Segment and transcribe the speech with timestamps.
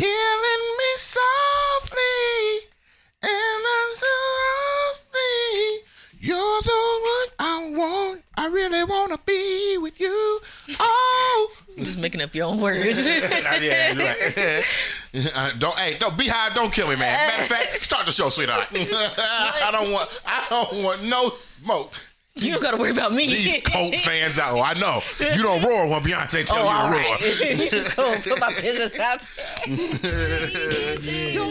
[0.00, 1.98] killing me softly,
[3.22, 5.20] and I'm softly.
[6.20, 8.22] You're the one I want.
[8.36, 10.40] I really wanna be with you.
[10.78, 13.06] Oh, You're just making up your own words.
[13.06, 14.64] yeah, you're right.
[15.34, 16.54] Uh, don't hey, don't be high.
[16.54, 17.12] Don't kill me, man.
[17.12, 18.68] Matter of fact, start the show, sweetheart.
[18.72, 20.08] I don't want.
[20.24, 21.94] I don't want no smoke.
[22.40, 23.26] You don't gotta worry about me.
[23.26, 24.54] These Colt fans out.
[24.54, 27.20] Oh, I know you don't roar when Beyonce tell Oh, you to oh, right.
[27.20, 27.50] roar.
[27.64, 29.20] you just go put my business out.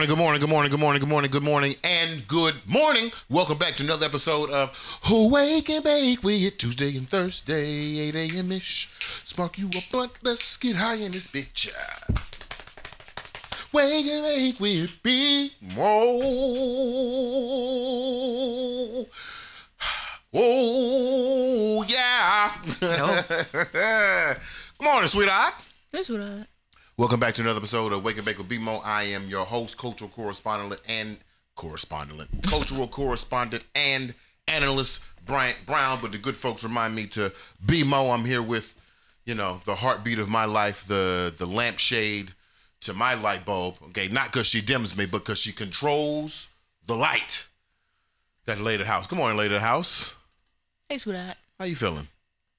[0.00, 3.12] morning, good morning, good morning, good morning, good morning, good morning, and good morning.
[3.28, 4.74] Welcome back to another episode of
[5.10, 8.50] Wake and Bake with Tuesday and Thursday, 8 a.m.
[8.52, 8.88] ish.
[9.24, 11.70] Spark you a blunt, let's get high in this bitch.
[13.74, 16.26] Wake and Bake with B Mo.
[20.32, 22.52] Oh, yeah.
[24.78, 25.54] Good morning, sweetheart.
[25.90, 26.46] That's what I.
[27.00, 28.82] Welcome back to another episode of Wake and Bake with BeMo.
[28.84, 31.16] I am your host, cultural correspondent and
[31.56, 34.14] correspondent, cultural correspondent and
[34.48, 35.98] analyst Bryant Brown.
[36.02, 37.32] But the good folks remind me to
[37.64, 38.12] BeMo.
[38.12, 38.78] I'm here with,
[39.24, 42.32] you know, the heartbeat of my life, the the lampshade
[42.80, 43.76] to my light bulb.
[43.86, 46.50] Okay, not because she dims me, but because she controls
[46.86, 47.48] the light.
[48.44, 49.06] Got a lady the house.
[49.06, 50.14] Good morning, lady the house.
[50.86, 51.38] Hey, sweetheart.
[51.58, 52.08] How you feeling?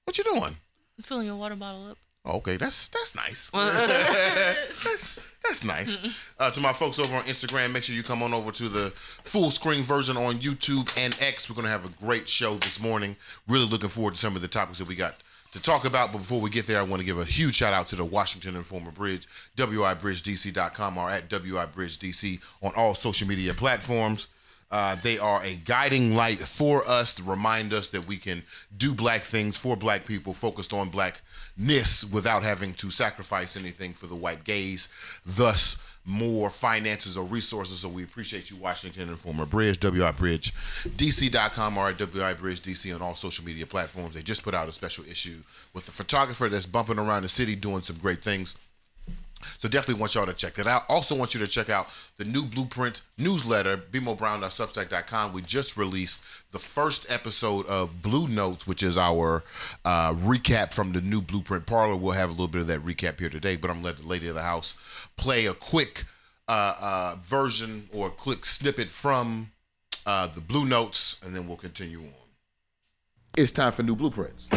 [0.02, 0.56] What you doing?
[0.98, 1.98] I'm filling your water bottle up.
[2.24, 3.50] Okay, that's that's nice.
[3.50, 6.00] that's that's nice.
[6.38, 8.90] Uh, to my folks over on Instagram, make sure you come on over to the
[9.22, 11.50] full screen version on YouTube and X.
[11.50, 13.16] We're gonna have a great show this morning.
[13.48, 15.16] Really looking forward to some of the topics that we got
[15.50, 16.12] to talk about.
[16.12, 18.04] But before we get there, I want to give a huge shout out to the
[18.04, 24.28] Washington Informer Bridge, WIBridgeDC.com or at WIBridgeDC on all social media platforms.
[24.72, 28.42] Uh, they are a guiding light for us to remind us that we can
[28.78, 34.06] do black things for black people, focused on blackness without having to sacrifice anything for
[34.06, 34.88] the white gaze,
[35.26, 37.80] thus more finances or resources.
[37.80, 40.52] So we appreciate you, Washington Informer Bridge, WI Bridge,
[40.84, 44.14] WIBridgeDC.com or at WIBridgeDC on all social media platforms.
[44.14, 45.36] They just put out a special issue
[45.74, 48.58] with a photographer that's bumping around the city doing some great things.
[49.58, 50.84] So definitely want y'all to check that out.
[50.88, 51.88] Also want you to check out
[52.18, 55.32] the new Blueprint newsletter, bmobrown.substack.com.
[55.32, 56.22] We just released
[56.52, 59.42] the first episode of Blue Notes, which is our
[59.84, 61.96] uh, recap from the new Blueprint parlor.
[61.96, 64.06] We'll have a little bit of that recap here today, but I'm gonna let the
[64.06, 64.76] lady of the house
[65.16, 66.04] play a quick
[66.48, 69.50] uh, uh, version or a quick snippet from
[70.06, 72.12] uh, the Blue Notes, and then we'll continue on.
[73.36, 74.48] It's time for new blueprints.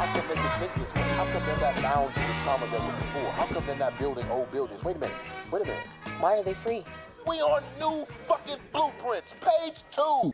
[0.00, 1.02] How come they can think this way?
[1.02, 3.30] How come they're not bound to the trauma that was before?
[3.32, 4.82] How come they're not building old buildings?
[4.82, 5.14] Wait a minute.
[5.50, 5.86] Wait a minute.
[6.20, 6.84] Why are they free?
[7.26, 10.32] We on new fucking blueprints, page two.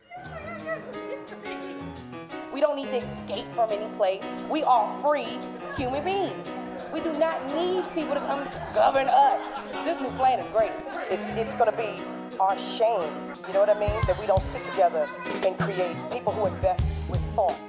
[2.53, 4.23] We don't need to escape from any place.
[4.49, 5.37] We are free
[5.75, 6.49] human beings.
[6.93, 9.41] We do not need people to come govern us.
[9.83, 10.71] This new plan is great.
[11.11, 12.01] it's it's going to be
[12.39, 13.11] our shame.
[13.45, 13.99] You know what I mean?
[14.07, 15.05] That we don't sit together
[15.45, 17.59] and create people who invest with thought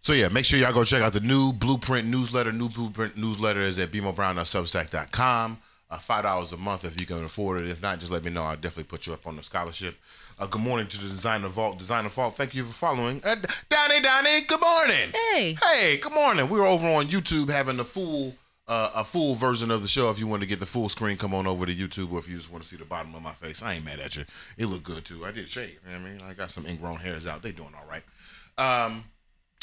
[0.00, 2.52] So yeah, make sure y'all go check out the new Blueprint newsletter.
[2.52, 5.58] New Blueprint newsletter is at bmobrown.substack.com.
[5.90, 7.68] Uh, Five dollars a month if you can afford it.
[7.68, 8.42] If not, just let me know.
[8.42, 9.96] I'll definitely put you up on the scholarship.
[10.38, 11.78] Uh, good morning to the Designer Vault.
[11.78, 13.20] Designer Vault, thank you for following.
[13.24, 13.36] Uh,
[13.70, 15.10] Donnie, Donnie, good morning.
[15.32, 15.56] Hey.
[15.62, 16.48] Hey, good morning.
[16.48, 18.34] We were over on YouTube having a full
[18.68, 20.10] uh, a full version of the show.
[20.10, 22.12] If you want to get the full screen, come on over to YouTube.
[22.12, 23.98] Or if you just want to see the bottom of my face, I ain't mad
[23.98, 24.24] at you.
[24.58, 25.24] It looked good too.
[25.24, 25.80] I did shave.
[25.86, 27.42] You know what I mean, I got some ingrown hairs out.
[27.42, 28.02] They doing all right.
[28.58, 29.04] Um,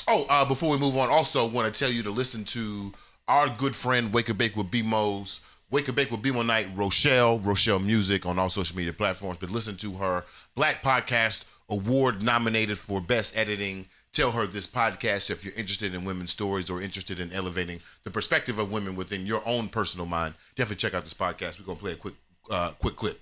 [0.07, 2.92] Oh, uh, before we move on, also want to tell you to listen to
[3.28, 7.40] our good friend Wake and Bake with BeMo's Wake and Bake with BeMo Night, Rochelle,
[7.40, 9.38] Rochelle Music on all social media platforms.
[9.38, 10.24] But listen to her
[10.56, 13.88] Black Podcast Award nominated for Best Editing.
[14.13, 18.12] Tell her this podcast if you're interested in women's stories or interested in elevating the
[18.12, 20.36] perspective of women within your own personal mind.
[20.56, 21.60] Definitely check out this podcast.
[21.60, 22.13] We're gonna play a quick,
[22.52, 23.19] uh, quick clip.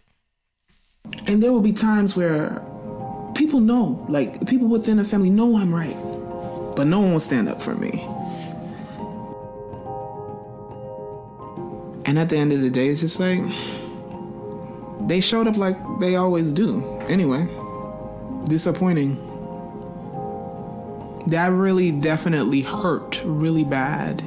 [1.26, 2.62] And there will be times where
[3.34, 5.96] people know, like people within the family know I'm right,
[6.74, 8.08] but no one will stand up for me.
[12.06, 13.42] And at the end of the day, it's just like
[15.08, 16.84] they showed up like they always do.
[17.08, 17.48] Anyway,
[18.48, 19.18] disappointing.
[21.28, 24.22] That really definitely hurt really bad.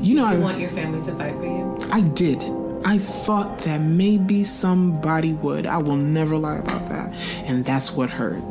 [0.00, 1.78] You know, I, want your family to fight for you?
[1.92, 2.42] I did.
[2.84, 5.66] I thought that maybe somebody would.
[5.66, 7.12] I will never lie about that.
[7.44, 8.42] And that's what hurt.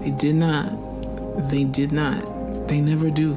[0.00, 1.50] They did not.
[1.50, 2.68] They did not.
[2.68, 3.34] They never do.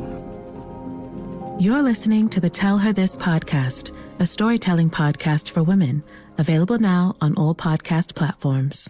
[1.59, 6.03] You're listening to the Tell Her This podcast, a storytelling podcast for women,
[6.37, 8.89] available now on all podcast platforms.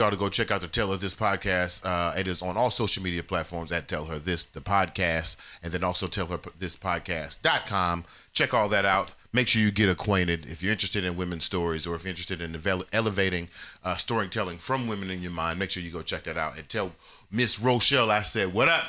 [0.00, 1.84] Y'all to go check out the Tell Her This podcast.
[1.84, 5.72] Uh, it is on all social media platforms at Tell Her This, the podcast, and
[5.72, 8.04] then also Tell Her This Podcast.com.
[8.32, 9.12] Check all that out.
[9.34, 10.46] Make sure you get acquainted.
[10.46, 13.48] If you're interested in women's stories or if you're interested in devel- elevating
[13.84, 16.66] uh, storytelling from women in your mind, make sure you go check that out and
[16.68, 16.92] tell
[17.30, 18.84] Miss Rochelle I said, What up?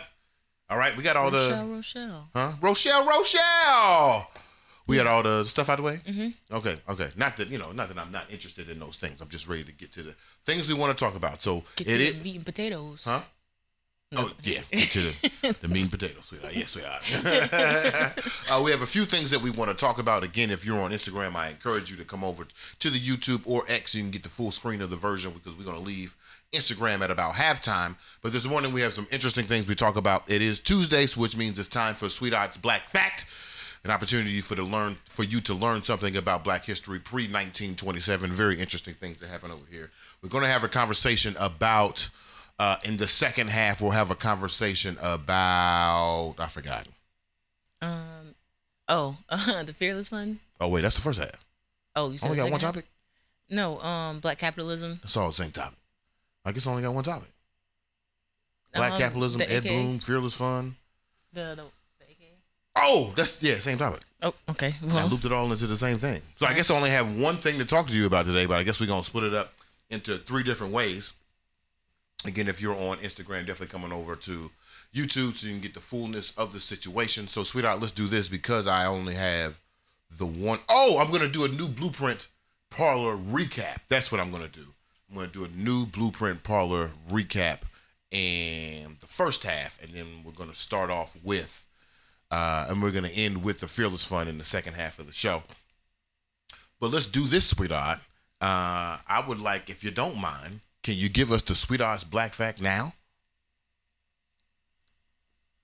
[0.70, 1.74] All right, we got all Rochelle, the.
[1.76, 2.30] Rochelle.
[2.34, 2.54] Huh?
[2.62, 4.32] Rochelle, Rochelle!
[4.88, 6.00] We had all the stuff out of the way.
[6.08, 6.56] Mm-hmm.
[6.56, 7.10] Okay, okay.
[7.16, 9.22] Not that you know, not that I'm not interested in those things.
[9.22, 11.42] I'm just ready to get to the things we want to talk about.
[11.42, 13.06] So Get it to the meat and potatoes.
[13.06, 13.22] huh?
[14.14, 16.54] Oh yeah, get to the, the mean potatoes, sweetheart.
[16.54, 17.00] Yes, we are.
[18.60, 20.24] uh, we have a few things that we want to talk about.
[20.24, 22.46] Again, if you're on Instagram, I encourage you to come over
[22.80, 23.96] to the YouTube or X.
[23.96, 26.14] You can get the full screen of the version because we're going to leave
[26.52, 27.96] Instagram at about halftime.
[28.22, 30.30] But this morning we have some interesting things we talk about.
[30.30, 33.26] It is Tuesday, so which means it's time for Sweetheart's Black Fact
[33.84, 38.32] an opportunity for to learn for you to learn something about black history pre 1927
[38.32, 39.90] very interesting things that happen over here
[40.22, 42.08] we're going to have a conversation about
[42.60, 46.86] uh, in the second half we'll have a conversation about i forgot
[47.82, 48.36] Um.
[48.88, 50.40] Oh, uh, the fearless one.
[50.60, 51.44] oh wait that's the first half
[51.96, 52.62] Oh, you said only got one half?
[52.74, 52.86] topic
[53.50, 53.80] No.
[53.82, 54.20] Um.
[54.20, 55.00] Black capitalism.
[55.02, 55.78] that's all the same topic
[56.46, 57.30] i guess I only got one topic
[58.74, 59.64] black Um, capitalism ed AK.
[59.64, 60.76] Blum Fearless Fund
[61.34, 61.66] The the.
[62.76, 64.34] Oh that's yeah same topic Oh.
[64.50, 64.76] Okay.
[64.92, 66.22] I looped it all into the same thing.
[66.36, 68.60] So I guess I only have one thing to talk to you about today, but
[68.60, 69.54] I guess we're gonna split it up
[69.90, 71.14] into three different ways.
[72.26, 74.52] Again, if you're on Instagram, definitely coming over to
[74.94, 77.28] YouTube so you can get the fullness of the situation.
[77.28, 79.60] So, sweetheart, let's do this because I only have
[80.20, 82.28] the one oh I'm gonna do a new blueprint
[82.70, 83.78] parlor recap.
[83.90, 84.68] That's what I'm gonna do.
[85.10, 87.62] I'm gonna do a new blueprint parlor recap
[88.12, 91.66] and the first half, and then we're gonna start off with
[92.32, 95.06] uh, and we're going to end with the Fearless Fund in the second half of
[95.06, 95.44] the show.
[96.80, 98.00] But let's do this, sweetheart.
[98.40, 102.34] Uh, I would like, if you don't mind, can you give us the sweetheart's black
[102.34, 102.94] fact now?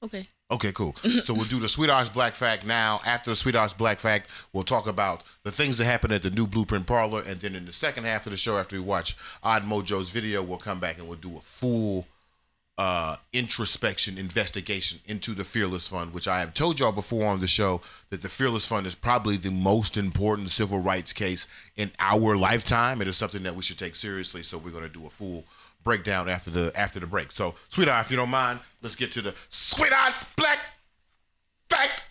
[0.04, 0.28] Okay.
[0.52, 0.96] Okay, cool.
[1.22, 3.02] so we'll do the sweetheart's black fact now.
[3.06, 6.46] After the sweetheart's black fact, we'll talk about the things that happen at the new
[6.46, 9.64] Blueprint Parlor, and then in the second half of the show, after we watch Odd
[9.64, 12.06] Mojo's video, we'll come back and we'll do a full
[12.78, 17.48] uh, introspection investigation into the Fearless Fund, which I have told y'all before on the
[17.48, 17.82] show
[18.12, 23.02] that the Fearless Fund is probably the most important civil rights case in our lifetime.
[23.02, 24.44] It is something that we should take seriously.
[24.44, 25.44] So we're going to do a full
[25.84, 27.32] breakdown after the after the break.
[27.32, 30.60] So, sweetheart, if you don't mind, let's get to the sweetheart's black
[31.70, 32.04] fact.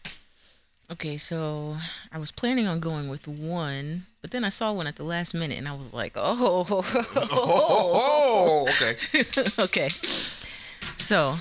[0.91, 1.77] Okay, so
[2.13, 5.35] I was planning on going with one, but then I saw one at the last
[5.35, 6.65] minute, and I was like, "Oh,
[7.33, 8.97] Oh, okay.
[9.59, 9.89] okay."
[10.97, 11.37] So,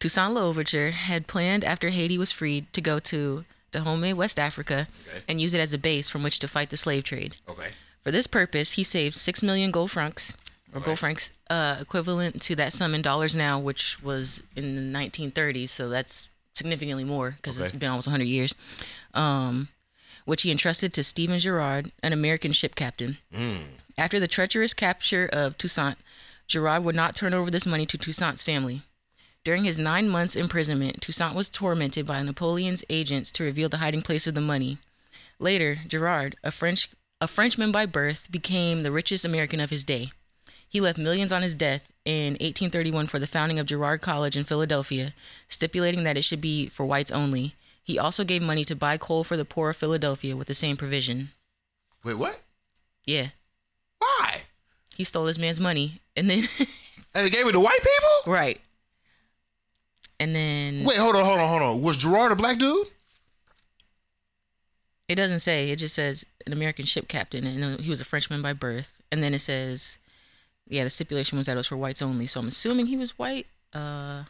[0.00, 5.22] Toussaint Louverture had planned after Haiti was freed to go to Dahomey, West Africa, Okay.
[5.28, 7.36] and use it as a base from which to fight the slave trade.
[7.48, 7.68] Okay.
[8.02, 10.34] For this purpose, he saved six million gold francs,
[10.74, 14.98] or gold francs, uh, equivalent to that sum in dollars now, which was in the
[14.98, 15.68] 1930s.
[15.68, 18.54] So that's significantly more because it's been almost 100 years.
[19.14, 19.68] Um,
[20.24, 23.18] which he entrusted to Stephen Girard, an American ship captain.
[23.98, 25.96] After the treacherous capture of Toussaint,
[26.52, 28.82] Girard would not turn over this money to Toussaint's family.
[29.42, 34.02] During his nine months imprisonment, Toussaint was tormented by Napoleon's agents to reveal the hiding
[34.02, 34.76] place of the money.
[35.38, 36.90] Later, Girard, a French
[37.22, 40.10] a Frenchman by birth, became the richest American of his day.
[40.68, 44.44] He left millions on his death in 1831 for the founding of Girard College in
[44.44, 45.14] Philadelphia,
[45.48, 47.54] stipulating that it should be for whites only.
[47.82, 50.76] He also gave money to buy coal for the poor of Philadelphia with the same
[50.76, 51.30] provision.
[52.04, 52.40] Wait, what?
[53.06, 53.28] Yeah?
[54.94, 56.44] He stole this man's money and then
[57.14, 58.32] And they gave it to white people?
[58.32, 58.60] right.
[60.18, 61.82] And then Wait, hold on, hold on, hold on.
[61.82, 62.86] Was Girard a black dude?
[65.08, 65.70] It doesn't say.
[65.70, 69.02] It just says an American ship captain, and he was a Frenchman by birth.
[69.10, 69.98] And then it says,
[70.68, 72.26] yeah, the stipulation was that it was for whites only.
[72.26, 73.46] So I'm assuming he was white.
[73.74, 74.24] Uh,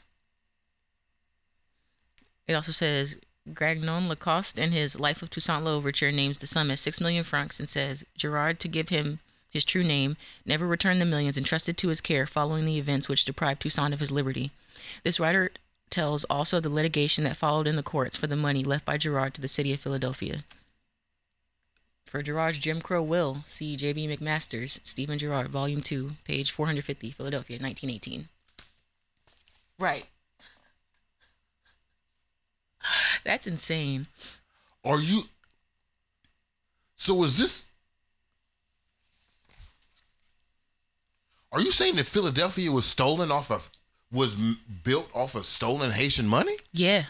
[2.49, 3.19] it also says
[3.51, 7.61] Gragnon Lacoste in his Life of Toussaint Louverture names the sum as six million francs
[7.61, 9.21] and says Girard to give him
[9.53, 10.17] his true name,
[10.47, 14.01] never returned the millions entrusted to his care following the events which deprived Toussaint of
[14.01, 14.51] his liberty.
[15.05, 15.53] This writer
[15.91, 19.35] tells also the litigation that followed in the courts for the money left by Girard
[19.35, 20.45] to the city of Philadelphia.
[22.07, 24.09] For Girard's Jim Crow will, see J.B.
[24.09, 28.29] McMaster's Stephen Girard, Volume 2, page 450, Philadelphia, 1918.
[29.79, 30.07] Right.
[33.25, 34.07] That's insane.
[34.83, 35.25] Are you?
[36.97, 37.69] So is this?
[41.53, 43.71] Are you saying that Philadelphia was stolen off of
[44.11, 44.35] was
[44.85, 46.55] built off of stolen Haitian money?
[46.73, 47.05] Yeah.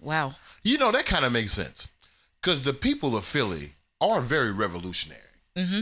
[0.00, 0.34] Wow.
[0.62, 1.90] You know that kind of makes sense
[2.40, 5.20] because the people of Philly are very revolutionary,
[5.56, 5.80] Mm-hmm.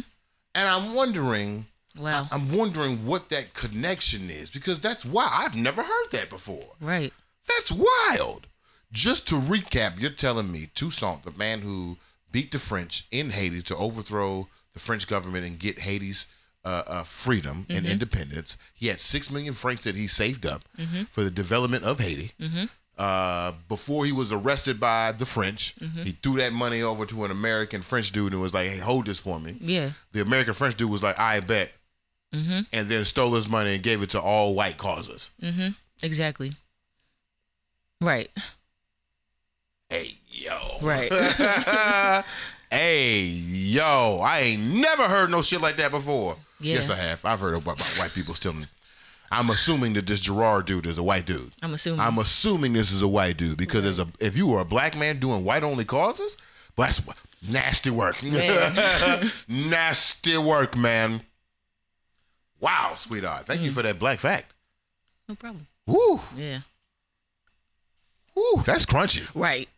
[0.55, 1.67] and I'm wondering.
[1.99, 2.25] Wow.
[2.31, 6.63] I'm wondering what that connection is because that's why I've never heard that before.
[6.81, 7.13] Right.
[7.49, 8.47] That's wild.
[8.93, 11.97] Just to recap, you're telling me Toussaint, the man who
[12.31, 16.29] beat the French in Haiti to overthrow the French government and get Haiti's
[16.65, 20.63] uh, uh, freedom and independence, he had six million francs that he saved up
[21.11, 22.33] for the development of Haiti.
[22.99, 27.31] Uh, before he was arrested by the French, he threw that money over to an
[27.31, 29.93] American French dude and was like, "Hey, hold this for me." Yeah.
[30.13, 31.73] The American French dude was like, "I bet,"
[32.35, 32.61] Mm-hmm.
[32.73, 35.31] and then stole his money and gave it to all white causes.
[35.43, 35.69] Mm-hmm.
[36.03, 36.53] Exactly.
[38.01, 38.31] Right.
[39.89, 40.79] Hey, yo.
[40.81, 41.11] Right.
[42.71, 46.37] hey, yo, I ain't never heard no shit like that before.
[46.61, 46.75] Yeah.
[46.77, 47.25] Yes, I have.
[47.25, 48.67] I've heard about white people stealing.
[49.33, 51.53] I'm assuming that this Girard dude is a white dude.
[51.63, 52.01] I'm assuming.
[52.01, 54.97] I'm assuming this is a white dude because as a if you were a black
[54.97, 56.37] man doing white only causes,
[56.77, 57.01] well, that's
[57.49, 58.17] nasty work.
[59.49, 61.23] Nasty work, man.
[62.59, 63.47] Wow, sweetheart.
[63.47, 63.65] Thank Mm.
[63.65, 64.53] you for that black fact.
[65.29, 65.67] no problem.
[65.87, 66.59] Woo, Yeah.
[68.35, 69.29] woo, that's crunchy.
[69.35, 69.69] Right.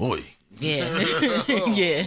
[0.00, 0.22] Oi.
[0.58, 0.88] Yeah.
[1.72, 2.06] yeah.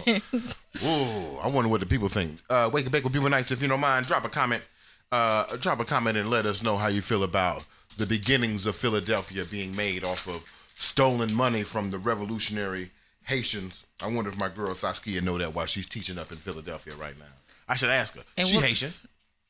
[0.84, 2.38] Ooh, I wonder what the people think.
[2.48, 3.50] Uh, Wake and Bake with People Nights.
[3.50, 4.64] If you don't mind, drop a comment.
[5.10, 7.64] Uh, drop a comment and let us know how you feel about
[7.96, 12.90] the beginnings of Philadelphia being made off of stolen money from the revolutionary
[13.24, 13.86] Haitians.
[14.00, 17.18] I wonder if my girl Saskia know that while she's teaching up in Philadelphia right
[17.18, 17.24] now.
[17.68, 18.22] I should ask her.
[18.36, 18.92] And she what- Haitian.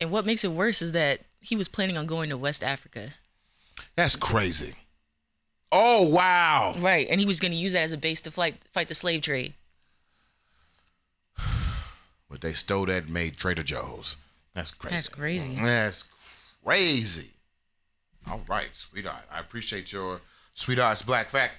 [0.00, 3.08] And what makes it worse is that he was planning on going to West Africa.
[3.96, 4.74] That's crazy.
[5.70, 6.75] Oh wow.
[6.78, 7.06] Right.
[7.10, 9.22] And he was going to use that as a base to fight fight the slave
[9.22, 9.54] trade.
[12.30, 14.16] But they stole that and made Trader Joe's.
[14.52, 14.94] That's crazy.
[14.94, 15.56] That's crazy.
[15.56, 16.04] That's
[16.62, 17.30] crazy.
[18.30, 19.22] All right, sweetheart.
[19.32, 20.20] I appreciate your
[20.52, 21.54] sweetheart's black fact.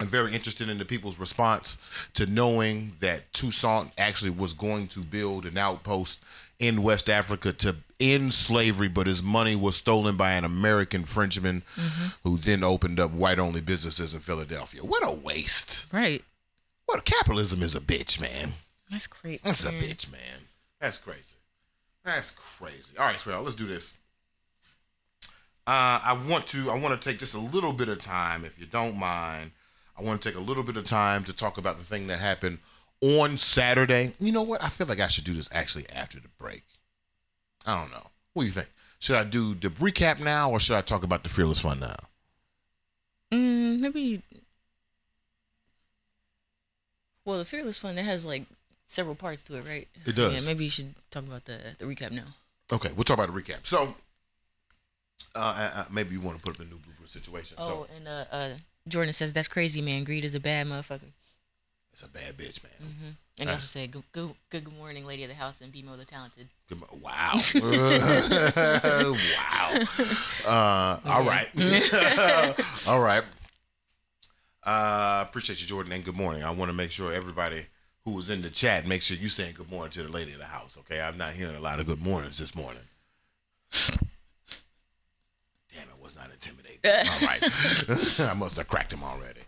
[0.00, 1.76] I'm very interested in the people's response
[2.14, 6.20] to knowing that Toussaint actually was going to build an outpost
[6.60, 11.62] in West Africa to end slavery, but his money was stolen by an American Frenchman
[12.22, 14.82] who then opened up white only businesses in Philadelphia.
[14.82, 15.86] What a waste.
[15.92, 16.24] Right.
[16.86, 18.54] What capitalism is a bitch, man.
[18.90, 19.42] That's great.
[19.42, 20.20] That's a bitch, man.
[20.80, 21.22] That's crazy.
[22.04, 22.96] That's crazy.
[22.98, 23.94] All right, sweetheart, let's do this.
[25.66, 26.70] Uh, I want to.
[26.70, 29.50] I want to take just a little bit of time, if you don't mind.
[29.98, 32.18] I want to take a little bit of time to talk about the thing that
[32.18, 32.58] happened
[33.02, 34.14] on Saturday.
[34.18, 34.62] You know what?
[34.62, 36.62] I feel like I should do this actually after the break.
[37.66, 38.06] I don't know.
[38.32, 38.70] What do you think?
[39.00, 41.94] Should I do the recap now, or should I talk about the Fearless Fund now?
[43.32, 44.22] Mm, maybe.
[47.24, 48.44] Well, the Fearless Fund that has like
[48.86, 49.86] several parts to it, right?
[50.06, 50.34] It So, does.
[50.34, 52.24] Yeah, maybe you should talk about the the recap now.
[52.72, 53.66] Okay, we'll talk about the recap.
[53.66, 53.94] So,
[55.34, 57.56] uh, uh, uh, maybe you want to put up the new blooper situation.
[57.60, 58.50] Oh, So and uh, uh,
[58.88, 60.04] Jordan says that's crazy, man.
[60.04, 61.12] Greed is a bad motherfucker.
[61.98, 62.72] It's a bad bitch, man.
[62.78, 63.08] hmm
[63.40, 63.52] And Ah.
[63.52, 66.46] he also said, good, good, good, morning, lady of the house, and BeMo the talented.
[66.68, 67.34] Good Wow.
[69.34, 69.84] wow.
[70.46, 71.48] Uh, all right.
[72.86, 73.24] all right.
[74.62, 76.44] Uh, appreciate you, Jordan, and good morning.
[76.44, 77.66] I want to make sure everybody
[78.04, 80.38] who was in the chat, make sure you saying good morning to the lady of
[80.38, 81.00] the house, okay?
[81.00, 82.82] I'm not hearing a lot of good mornings this morning.
[83.72, 83.98] Damn,
[85.88, 86.78] I was not intimidated.
[86.84, 87.42] All right.
[88.30, 89.40] I must have cracked him already.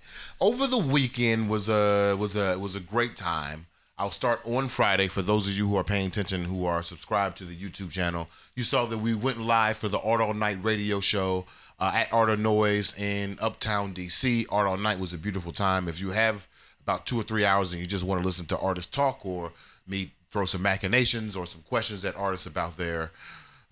[0.42, 3.66] Over the weekend was a was a was a great time.
[3.98, 7.36] I'll start on Friday for those of you who are paying attention, who are subscribed
[7.38, 8.30] to the YouTube channel.
[8.56, 11.44] You saw that we went live for the Art All Night radio show
[11.78, 14.46] uh, at Art of Noise in Uptown DC.
[14.50, 15.88] Art All Night was a beautiful time.
[15.88, 16.46] If you have
[16.82, 19.52] about two or three hours and you just want to listen to artists talk or
[19.86, 23.10] me throw some machinations or some questions at artists about their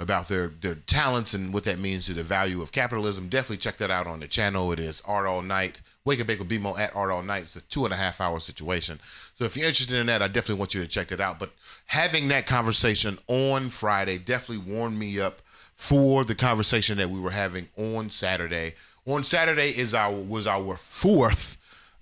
[0.01, 3.29] about their their talents and what that means to the value of capitalism.
[3.29, 4.71] Definitely check that out on the channel.
[4.73, 5.81] It is Art All Night.
[6.05, 7.43] Wake and Bake with BeMo at Art All Night.
[7.43, 9.01] It's a two and a half hour situation.
[9.35, 11.39] So if you're interested in that, I definitely want you to check that out.
[11.39, 11.53] But
[11.87, 15.43] having that conversation on Friday definitely warmed me up
[15.75, 18.75] for the conversation that we were having on Saturday.
[19.07, 21.57] On Saturday is our was our fourth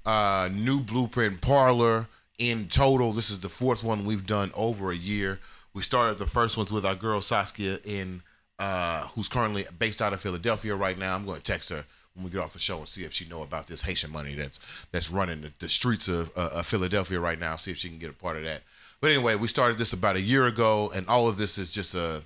[0.04, 2.06] uh, new blueprint parlor
[2.38, 3.12] in total.
[3.12, 5.40] This is the fourth one we've done over a year.
[5.76, 8.22] We started the first ones with our girl Saskia in
[8.58, 11.14] uh, who's currently based out of Philadelphia right now.
[11.14, 13.28] I'm going to text her when we get off the show and see if she
[13.28, 14.58] know about this Haitian money that's
[14.90, 17.56] that's running the, the streets of, uh, of Philadelphia right now.
[17.56, 18.62] See if she can get a part of that.
[19.02, 21.94] But anyway, we started this about a year ago, and all of this is just
[21.94, 22.22] a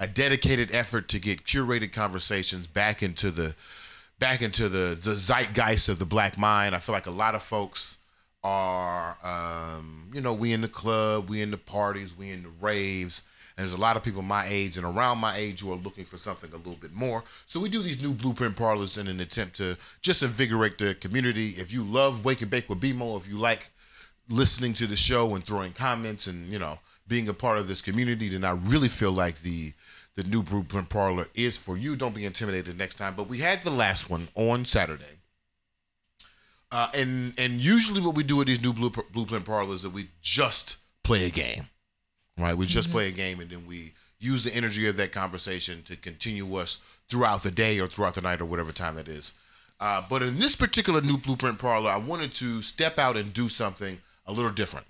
[0.00, 3.54] a dedicated effort to get curated conversations back into the
[4.18, 6.74] back into the the zeitgeist of the black mind.
[6.74, 7.98] I feel like a lot of folks
[8.44, 12.50] are um, you know, we in the club, we in the parties, we in the
[12.60, 13.22] raves.
[13.56, 16.04] And there's a lot of people my age and around my age who are looking
[16.04, 17.22] for something a little bit more.
[17.46, 21.50] So we do these new blueprint parlors in an attempt to just invigorate the community.
[21.50, 23.70] If you love Wake and Bake with BeMo, if you like
[24.28, 27.82] listening to the show and throwing comments and you know being a part of this
[27.82, 29.72] community, then I really feel like the
[30.14, 31.96] the new blueprint parlor is for you.
[31.96, 33.14] Don't be intimidated next time.
[33.16, 35.21] But we had the last one on Saturday.
[36.72, 39.90] Uh, and and usually what we do with these new blue, blueprint parlors is that
[39.90, 41.68] we just play a game,
[42.38, 42.56] right?
[42.56, 45.96] We just play a game and then we use the energy of that conversation to
[45.96, 49.34] continue us throughout the day or throughout the night or whatever time that is.
[49.80, 53.48] Uh, but in this particular new blueprint parlor, I wanted to step out and do
[53.48, 54.86] something a little different.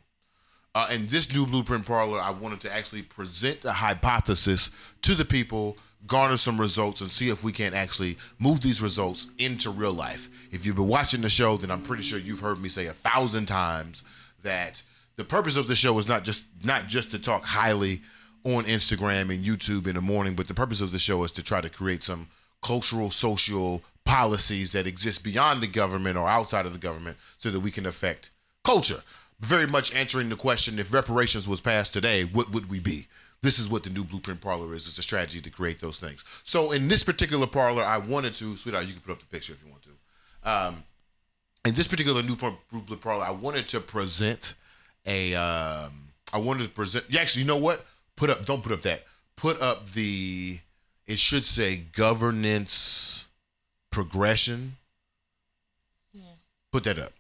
[0.75, 4.71] Uh, in this new blueprint parlor, I wanted to actually present a hypothesis
[5.03, 5.77] to the people,
[6.07, 10.31] garner some results, and see if we can actually move these results into real life.
[10.51, 12.93] If you've been watching the show, then I'm pretty sure you've heard me say a
[12.93, 14.03] thousand times
[14.43, 14.83] that
[15.17, 18.01] the purpose of the show is not just not just to talk highly
[18.45, 21.43] on Instagram and YouTube in the morning, but the purpose of the show is to
[21.43, 22.29] try to create some
[22.63, 27.61] cultural, social policies that exist beyond the government or outside of the government so that
[27.61, 28.31] we can affect
[28.65, 29.03] culture
[29.43, 33.09] very much answering the question if reparations was passed today, what would we be?
[33.43, 34.87] This is what the new blueprint parlor is.
[34.87, 36.25] It's a strategy to create those things.
[36.45, 39.53] So in this particular parlor, I wanted to, sweetheart, you can put up the picture
[39.53, 39.91] if you want to.
[40.45, 40.85] Um,
[41.65, 44.55] in this particular new blueprint parlor, I wanted to present
[45.07, 45.35] a.
[45.35, 45.93] Um,
[46.33, 47.05] I wanted to present.
[47.09, 47.85] Yeah, actually, you know what?
[48.17, 48.45] Put up.
[48.45, 49.05] Don't put up that.
[49.37, 50.59] Put up the.
[51.07, 53.27] It should say governance
[53.91, 54.77] progression.
[56.13, 56.35] Yeah.
[56.73, 57.13] Put that up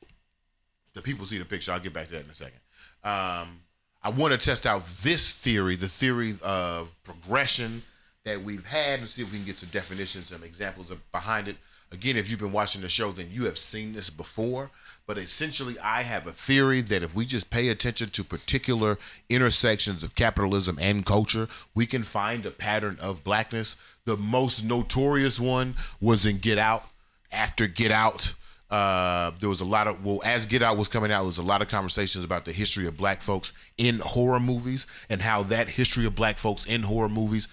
[0.94, 1.72] the people see the picture.
[1.72, 2.60] I'll get back to that in a second.
[3.04, 3.60] Um,
[4.02, 7.82] I want to test out this theory, the theory of progression
[8.24, 11.48] that we've had, and see if we can get some definitions and examples of behind
[11.48, 11.56] it.
[11.92, 14.70] Again, if you've been watching the show, then you have seen this before.
[15.06, 20.02] But essentially, I have a theory that if we just pay attention to particular intersections
[20.02, 23.76] of capitalism and culture, we can find a pattern of blackness.
[24.04, 26.86] The most notorious one was in Get Out.
[27.30, 28.34] After Get Out,
[28.72, 31.36] uh, there was a lot of well, as Get Out was coming out, there was
[31.36, 35.42] a lot of conversations about the history of black folks in horror movies and how
[35.44, 37.48] that history of black folks in horror movies,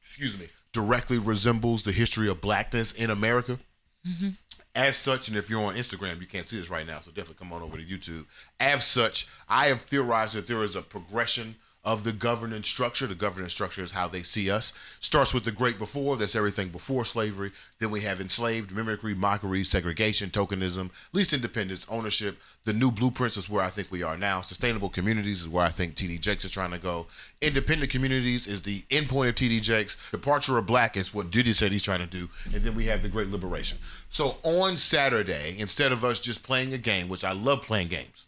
[0.00, 3.58] excuse me, directly resembles the history of blackness in America.
[4.06, 4.28] Mm-hmm.
[4.76, 7.36] As such, and if you're on Instagram, you can't see this right now, so definitely
[7.40, 8.24] come on over to YouTube.
[8.60, 13.06] As such, I have theorized that there is a progression of the governance structure.
[13.06, 14.74] The governance structure is how they see us.
[14.98, 17.52] Starts with the great before, that's everything before slavery.
[17.78, 22.38] Then we have enslaved, mimicry, mockery, segregation, tokenism, least independence, ownership.
[22.64, 24.40] The new blueprints is where I think we are now.
[24.40, 27.06] Sustainable communities is where I think TD Jakes is trying to go.
[27.40, 29.96] Independent communities is the endpoint of TD Jakes.
[30.10, 32.28] Departure of black is what Diddy said he's trying to do.
[32.52, 33.78] And then we have the great liberation.
[34.10, 38.25] So on Saturday, instead of us just playing a game, which I love playing games,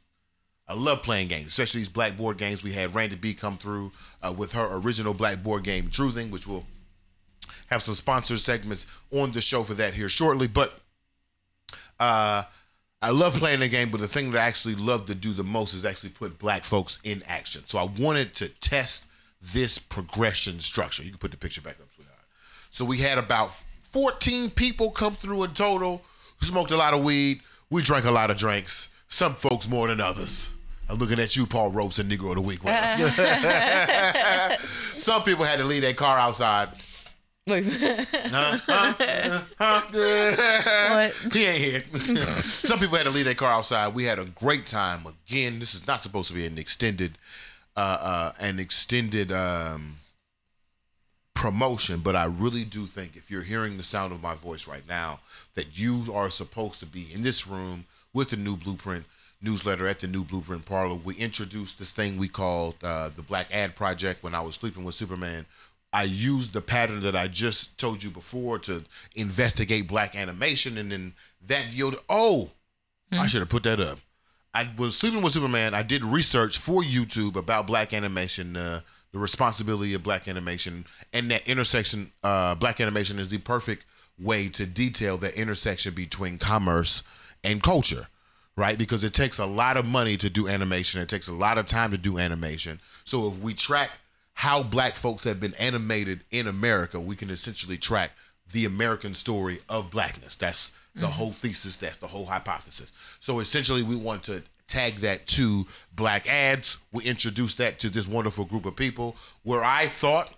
[0.69, 2.63] I love playing games, especially these black board games.
[2.63, 3.91] We had Randy B come through
[4.23, 6.67] uh, with her original black board game, Truthing, which we'll
[7.69, 10.47] have some sponsored segments on the show for that here shortly.
[10.47, 10.79] But
[11.99, 12.45] uh,
[13.01, 15.45] I love playing the game, but the thing that I actually love to do the
[15.45, 17.63] most is actually put black folks in action.
[17.65, 19.07] So I wanted to test
[19.41, 21.03] this progression structure.
[21.03, 21.89] You can put the picture back up.
[22.71, 23.59] So we had about
[23.93, 26.03] 14 people come through in total
[26.47, 27.41] smoked a lot of weed.
[27.71, 28.91] We drank a lot of drinks.
[29.09, 30.51] Some folks more than others.
[30.89, 32.61] I'm looking at you, Paul Ropes and Negro of the Week.
[34.99, 36.71] Some people had to leave their car outside.
[37.47, 37.65] Wait.
[37.65, 38.59] Huh?
[38.67, 39.43] Huh?
[39.59, 39.83] Huh?
[40.91, 41.15] What?
[41.33, 41.85] He ain't here.
[42.23, 43.95] Some people had to leave their car outside.
[43.95, 45.07] We had a great time.
[45.07, 47.19] Again, this is not supposed to be an extended,
[47.77, 49.97] uh, uh, an extended um,
[51.35, 54.87] promotion, but I really do think if you're hearing the sound of my voice right
[54.89, 55.21] now,
[55.55, 59.05] that you are supposed to be in this room with the new blueprint
[59.41, 63.49] newsletter at the New Blueprint Parlor, we introduced this thing we called uh, the Black
[63.53, 65.47] Ad Project when I was sleeping with Superman.
[65.93, 70.93] I used the pattern that I just told you before to investigate black animation, and
[70.93, 71.15] then
[71.47, 72.01] that yielded.
[72.09, 72.51] Oh,
[73.11, 73.99] I should have put that up.
[74.53, 75.75] I was sleeping with Superman.
[75.75, 78.81] I did research for YouTube about black animation, uh,
[79.13, 82.13] the responsibility of black animation, and that intersection.
[82.23, 83.87] Uh, black animation is the perfect
[84.19, 87.03] way to detail the intersection between commerce
[87.45, 88.09] and culture
[88.59, 88.77] right?
[88.77, 91.01] Because it takes a lot of money to do animation.
[91.01, 92.81] It takes a lot of time to do animation.
[93.05, 93.91] So if we track
[94.35, 98.11] how black folks have been animated in America, we can essentially track
[98.53, 100.35] the American story of blackness.
[100.35, 101.13] That's the mm-hmm.
[101.13, 102.91] whole thesis, that's the whole hypothesis.
[103.21, 106.79] So essentially, we want to tag that to black ads.
[106.93, 110.35] We introduce that to this wonderful group of people where I thought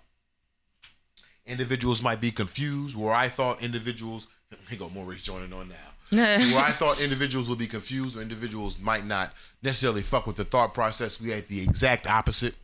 [1.47, 4.27] individuals might be confused, where I thought individuals,
[4.69, 5.75] here go Maurice joining on now,
[6.11, 9.31] where I thought individuals would be confused or individuals might not
[9.63, 11.21] necessarily fuck with the thought process.
[11.21, 12.55] We had the exact opposite.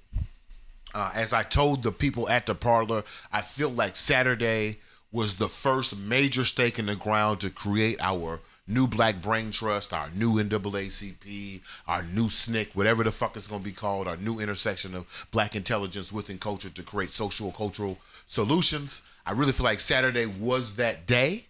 [0.93, 4.79] Uh, as I told the people at the parlor, I feel like Saturday
[5.11, 9.93] was the first major stake in the ground to create our new Black Brain Trust,
[9.93, 14.17] our new NAACP, our new SNCC, whatever the fuck it's going to be called, our
[14.17, 19.01] new intersection of black intelligence within culture to create social cultural solutions.
[19.25, 21.45] I really feel like Saturday was that day.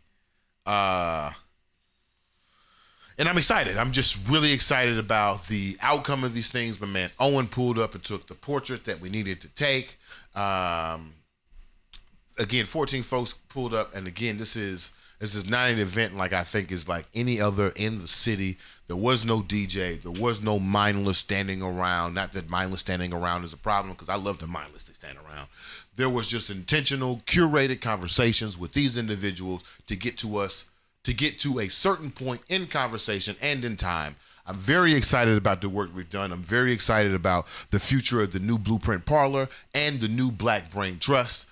[0.65, 1.31] Uh,
[3.17, 3.77] and I'm excited.
[3.77, 6.77] I'm just really excited about the outcome of these things.
[6.77, 9.97] But man, Owen pulled up and took the portrait that we needed to take.
[10.35, 11.13] Um,
[12.37, 16.31] again, 14 folks pulled up, and again, this is this is not an event like
[16.31, 18.57] I think is like any other in the city.
[18.85, 19.99] There was no DJ.
[19.99, 22.13] There was no mindless standing around.
[22.13, 25.17] Not that mindless standing around is a problem because I love the mindless they stand
[25.17, 25.47] around.
[25.95, 30.69] There was just intentional, curated conversations with these individuals to get to us
[31.07, 34.17] to get to a certain point in conversation and in time.
[34.45, 36.33] I'm very excited about the work we've done.
[36.33, 40.69] I'm very excited about the future of the new Blueprint Parlor and the new Black
[40.69, 41.45] Brain Trust.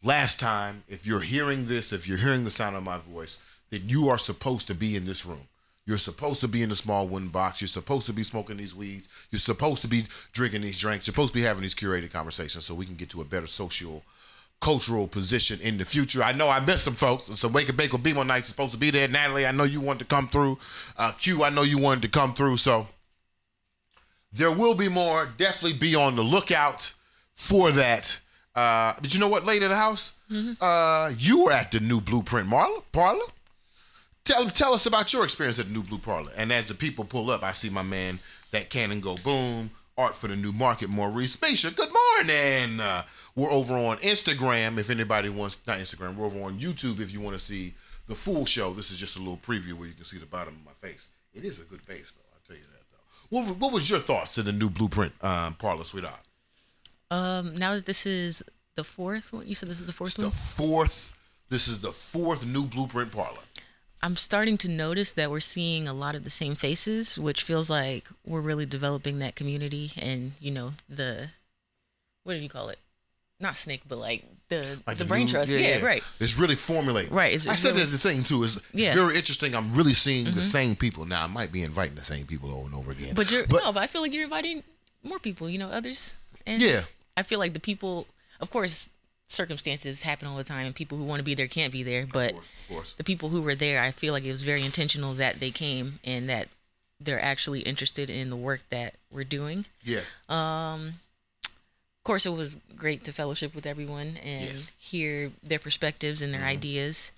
[0.00, 3.82] Last time, if you're hearing this, if you're hearing the sound of my voice, then
[3.86, 5.48] you are supposed to be in this room.
[5.86, 7.60] You're supposed to be in the small wooden box.
[7.60, 9.08] You're supposed to be smoking these weeds.
[9.32, 11.08] You're supposed to be drinking these drinks.
[11.08, 13.48] You're supposed to be having these curated conversations so we can get to a better
[13.48, 14.04] social
[14.60, 16.22] cultural position in the future.
[16.22, 17.24] I know I missed some folks.
[17.24, 19.08] So Wake and Bake with BeMo Nights is supposed to be there.
[19.08, 20.58] Natalie, I know you wanted to come through.
[20.96, 22.58] Uh, Q, I know you wanted to come through.
[22.58, 22.86] So
[24.32, 25.28] there will be more.
[25.36, 26.92] Definitely be on the lookout
[27.34, 28.20] for that.
[28.54, 30.12] Uh, did you know what, late in the house?
[30.60, 33.24] Uh, you were at the new Blueprint Marla, Parlor.
[34.24, 36.30] Tell tell us about your experience at the new Blue Parlor.
[36.36, 38.20] And as the people pull up, I see my man
[38.50, 39.70] that Cannon go boom.
[39.96, 41.70] Art for the new market, Maurice Misha.
[41.72, 42.80] Good morning.
[42.80, 43.02] Uh,
[43.36, 44.78] we're over on Instagram.
[44.78, 47.00] If anybody wants, not Instagram, we're over on YouTube.
[47.00, 47.74] If you want to see
[48.06, 50.54] the full show, this is just a little preview where you can see the bottom
[50.54, 51.08] of my face.
[51.32, 52.22] It is a good face, though.
[52.32, 52.98] I'll tell you that, though.
[53.50, 56.20] What, what was your thoughts to the new Blueprint um, Parlor, sweetheart?
[57.10, 58.42] Um, now that this is
[58.76, 60.30] the fourth one, you said this is the fourth The one.
[60.30, 61.12] fourth.
[61.48, 63.40] This is the fourth new Blueprint Parlor.
[64.02, 67.68] I'm starting to notice that we're seeing a lot of the same faces, which feels
[67.68, 71.28] like we're really developing that community and you know the
[72.24, 72.78] what do you call it?
[73.40, 75.50] Not snake, but like the Like the brain new- trust.
[75.50, 76.02] Yeah, right.
[76.20, 77.12] It's really formulating.
[77.12, 78.88] Right, it's- I it's said really- that the thing too is Yeah.
[78.90, 78.98] Mm-hmm.
[79.00, 79.54] very interesting.
[79.54, 81.24] I'm really seeing the same people now.
[81.24, 83.14] I might be inviting the same people over and over again.
[83.14, 84.62] But you're but no, but I feel like you're inviting
[85.02, 85.48] more people.
[85.48, 86.16] You know, others.
[86.46, 86.84] And Yeah.
[87.16, 88.06] I feel like the people,
[88.40, 88.88] of course,
[89.26, 92.04] circumstances happen all the time, and people who want to be there can't be there.
[92.06, 92.92] But of course, of course.
[92.94, 96.00] the people who were there, I feel like it was very intentional that they came
[96.04, 96.48] and that
[96.98, 99.64] they're actually interested in the work that we're doing.
[99.84, 100.00] yeah,
[102.00, 104.70] Of course, it was great to fellowship with everyone and Yes.
[104.78, 107.12] hear their perspectives and their ideas,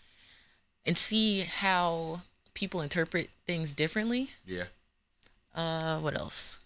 [0.85, 2.23] and see how
[2.55, 4.31] people interpret things differently.
[4.47, 4.65] yeah.
[5.55, 6.59] Uh, what else?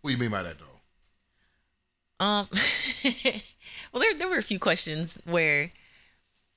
[0.00, 2.24] What do you mean by that though?
[2.24, 2.48] Um,
[3.92, 5.70] well, there there were a few questions where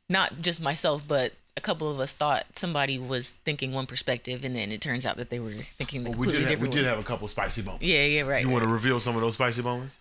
[0.10, 4.56] not just myself, but a couple of us thought somebody was thinking one perspective, and
[4.56, 6.86] then it turns out that they were thinking the Well, we did have, we did
[6.86, 7.86] have a couple spicy moments.
[7.86, 8.42] yeah, yeah, right.
[8.44, 10.00] You want to reveal some of those spicy moments?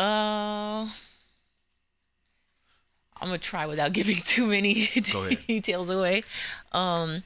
[0.00, 0.88] Uh,
[3.20, 4.86] I'm gonna try without giving too many
[5.46, 6.22] details away.
[6.72, 7.22] Um,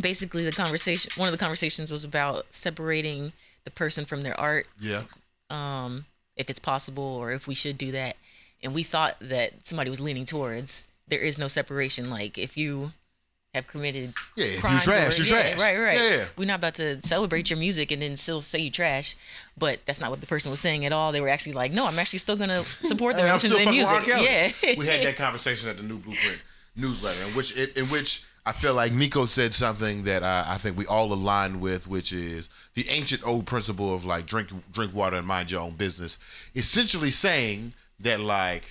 [0.00, 3.32] basically, the conversation, one of the conversations was about separating
[3.64, 5.02] the person from their art Yeah.
[5.50, 6.04] um,
[6.36, 8.16] if it's possible or if we should do that.
[8.62, 12.10] And we thought that somebody was leaning towards there is no separation.
[12.10, 12.92] Like if you
[13.56, 15.60] have committed Yeah, if you trash, or- you're yeah, trash.
[15.60, 15.98] Right, right.
[15.98, 16.24] Yeah, yeah.
[16.38, 19.16] We're not about to celebrate your music and then still say you trash.
[19.58, 21.12] But that's not what the person was saying at all.
[21.12, 23.50] They were actually like, no, I'm actually still gonna support them Hey, and I'm listen
[23.50, 24.06] still to their music.
[24.06, 24.74] Yeah.
[24.78, 26.44] we had that conversation at the New Blueprint
[26.76, 30.56] newsletter, in which it, in which I feel like Nico said something that I, I
[30.58, 34.94] think we all align with, which is the ancient old principle of like drink drink
[34.94, 36.18] water and mind your own business.
[36.54, 38.64] Essentially saying that like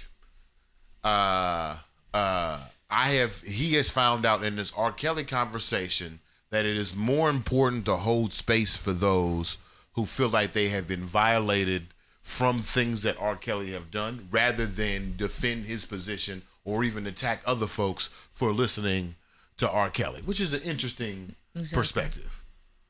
[1.04, 1.78] uh
[2.14, 4.92] uh I have he has found out in this R.
[4.92, 6.20] Kelly conversation
[6.52, 9.58] that it is more important to hold space for those
[9.94, 11.88] who feel like they have been violated
[12.22, 13.36] from things that R.
[13.36, 19.16] Kelly have done rather than defend his position or even attack other folks for listening
[19.58, 19.90] to R.
[19.90, 21.36] Kelly, which is an interesting
[21.72, 22.44] perspective.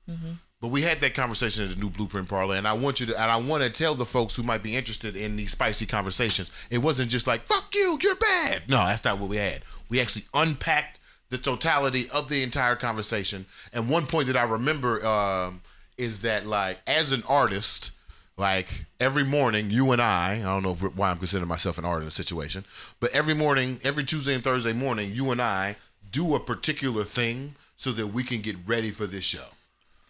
[0.10, 0.32] Mm-hmm.
[0.66, 3.22] But we had that conversation at the new Blueprint Parlor, and I want you to,
[3.22, 6.50] and I want to tell the folks who might be interested in these spicy conversations.
[6.72, 9.62] It wasn't just like "fuck you, you're bad." No, that's not what we had.
[9.90, 11.00] We actually unpacked
[11.30, 13.46] the totality of the entire conversation.
[13.74, 15.62] And one point that I remember um,
[16.00, 17.92] is that, like, as an artist,
[18.36, 22.06] like every morning, you and I, I don't know why I'm considering myself an artist
[22.06, 22.66] in the situation,
[23.00, 25.76] but every morning, every Tuesday and Thursday morning, you and I
[26.10, 29.46] do a particular thing so that we can get ready for this show.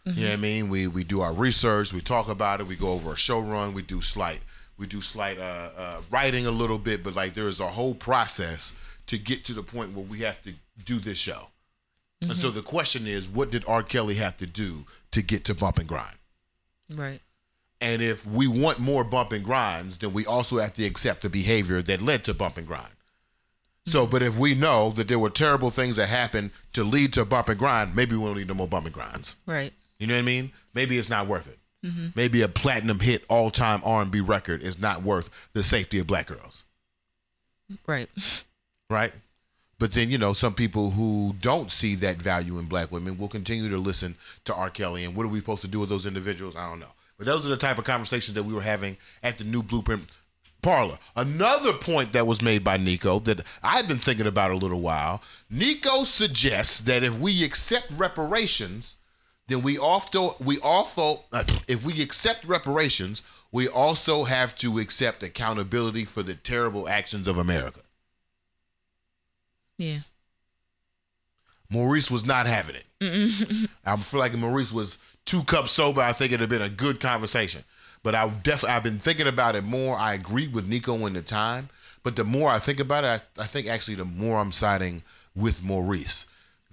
[0.05, 0.69] You know what I mean?
[0.69, 3.73] We we do our research, we talk about it, we go over a show run,
[3.73, 4.39] we do slight
[4.77, 7.95] we do slight uh, uh, writing a little bit, but like there is a whole
[7.95, 8.73] process
[9.07, 10.53] to get to the point where we have to
[10.85, 11.47] do this show.
[12.21, 13.83] And so the question is, what did R.
[13.83, 16.15] Kelly have to do to get to bump and grind?
[16.95, 17.21] Right.
[17.81, 21.29] And if we want more bump and grinds, then we also have to accept the
[21.29, 22.89] behavior that led to bump and grind.
[23.85, 27.25] So, but if we know that there were terrible things that happened to lead to
[27.25, 29.35] bump and grind, maybe we don't need no more bump and grinds.
[29.45, 29.73] Right.
[29.99, 30.51] You know what I mean?
[30.73, 31.57] Maybe it's not worth it.
[31.87, 32.07] Mm-hmm.
[32.15, 35.99] Maybe a platinum hit all time R and B record is not worth the safety
[35.99, 36.63] of black girls,
[37.87, 38.09] Right.
[38.89, 39.13] right?
[39.77, 43.27] But then you know some people who don't see that value in black women will
[43.27, 44.69] continue to listen to R.
[44.69, 45.03] Kelly.
[45.03, 46.55] And what are we supposed to do with those individuals?
[46.55, 46.93] I don't know.
[47.17, 50.11] But those are the type of conversations that we were having at the new Blueprint
[50.61, 50.97] Parlor.
[51.15, 55.21] Another point that was made by Nico that I've been thinking about a little while.
[55.49, 58.95] Nico suggests that if we accept reparations,
[59.47, 65.23] then we also we also uh, if we accept reparations, we also have to accept
[65.23, 67.81] accountability for the terrible actions of America.
[69.77, 69.99] Yeah.
[71.69, 73.69] Maurice was not having it.
[73.85, 76.01] I feel like Maurice was two cups sober.
[76.01, 77.63] I think it'd have been a good conversation.
[78.03, 79.97] But I definitely I've been thinking about it more.
[79.97, 81.69] I agree with Nico in the time,
[82.03, 85.03] but the more I think about it, I, I think actually the more I'm siding
[85.35, 86.27] with Maurice.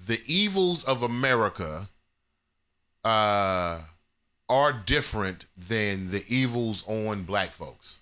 [0.07, 1.89] The evils of America
[3.05, 3.81] uh,
[4.49, 8.01] are different than the evils on black folks.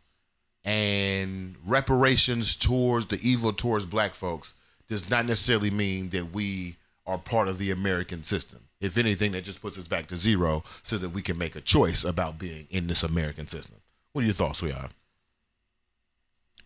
[0.65, 4.55] And reparations towards the evil towards black folks
[4.89, 8.61] does not necessarily mean that we are part of the American system.
[8.81, 11.61] If anything, that just puts us back to zero so that we can make a
[11.61, 13.77] choice about being in this American system.
[14.13, 14.91] What are your thoughts, sweetheart?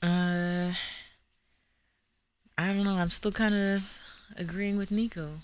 [0.02, 0.72] Uh,
[2.56, 2.94] I don't know.
[2.94, 3.82] I'm still kind of
[4.36, 5.40] agreeing with Nico.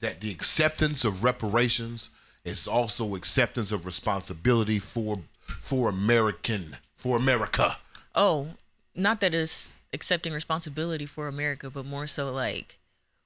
[0.00, 2.10] That the acceptance of reparations
[2.44, 5.18] is also acceptance of responsibility for
[5.60, 7.76] for American for America.
[8.14, 8.48] Oh,
[8.94, 12.78] not that it's accepting responsibility for America, but more so like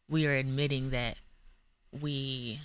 [0.08, 1.18] we are admitting that
[2.00, 2.60] we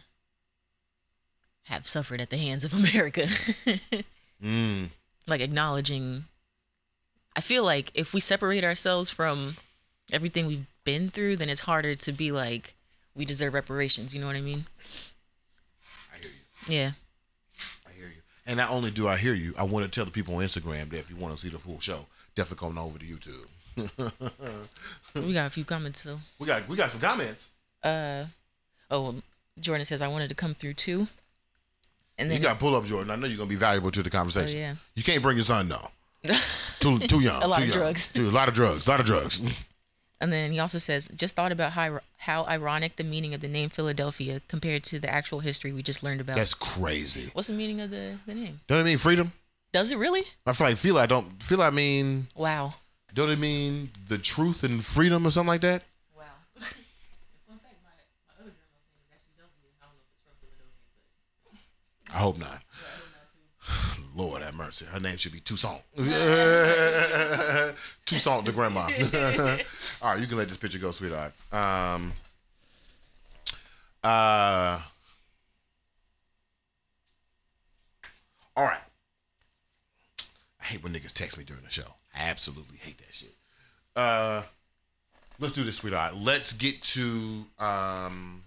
[1.64, 3.28] have suffered at the hands of America.
[4.44, 4.90] Mm.
[5.28, 6.26] like acknowledging
[7.38, 9.56] I feel like if we separate ourselves from
[10.12, 12.76] everything we've been through, then it's harder to be like
[13.16, 14.66] we deserve reparations, you know what I mean?
[16.14, 16.76] I hear you.
[16.76, 16.92] Yeah.
[17.88, 18.22] I hear you.
[18.46, 20.90] And not only do I hear you, I want to tell the people on Instagram
[20.90, 23.48] that if you want to see the full show, definitely come over to YouTube.
[25.16, 26.20] We got a few comments though.
[26.40, 27.52] we got we got some comments.
[27.84, 28.26] Uh
[28.90, 29.16] oh,
[29.60, 31.08] Jordan says I wanted to come through too.
[32.18, 33.12] And You got to pull up, Jordan.
[33.12, 34.58] I know you're gonna be valuable to the conversation.
[34.58, 34.76] Oh, yeah.
[34.96, 35.90] You can't bring your son though.
[36.80, 37.44] too too young.
[37.44, 37.78] A lot too of young.
[37.78, 38.08] drugs.
[38.08, 38.88] Dude, a lot of drugs.
[38.88, 39.42] A lot of drugs.
[40.26, 43.48] And then he also says, just thought about how, how ironic the meaning of the
[43.48, 46.38] name Philadelphia compared to the actual history we just learned about.
[46.38, 47.30] That's crazy.
[47.34, 48.60] What's the meaning of the, the name?
[48.66, 49.34] Don't it mean freedom?
[49.72, 50.24] Does it really?
[50.48, 52.74] I feel like feel I don't feel I mean Wow.
[53.14, 55.84] don't it mean the truth and freedom or something like that?
[56.18, 56.24] Wow.
[62.12, 62.64] I hope not.
[64.16, 64.86] Lord have mercy.
[64.86, 65.82] Her name should be Toussaint.
[68.06, 68.82] Toussaint the grandma.
[70.02, 71.34] All right, you can let this picture go, sweetheart.
[71.52, 72.14] Um,
[74.04, 74.80] uh,
[78.56, 78.78] all right.
[80.62, 81.96] I hate when niggas text me during the show.
[82.14, 83.34] I absolutely hate that shit.
[83.96, 84.44] Uh,
[85.40, 86.16] let's do this, sweetheart.
[86.16, 88.44] Let's get to um,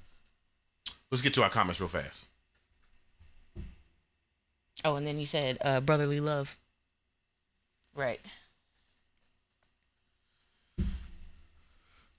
[1.10, 2.27] let's get to our comments real fast.
[4.84, 6.56] Oh, and then he said, uh, brotherly love.
[7.94, 8.20] Right.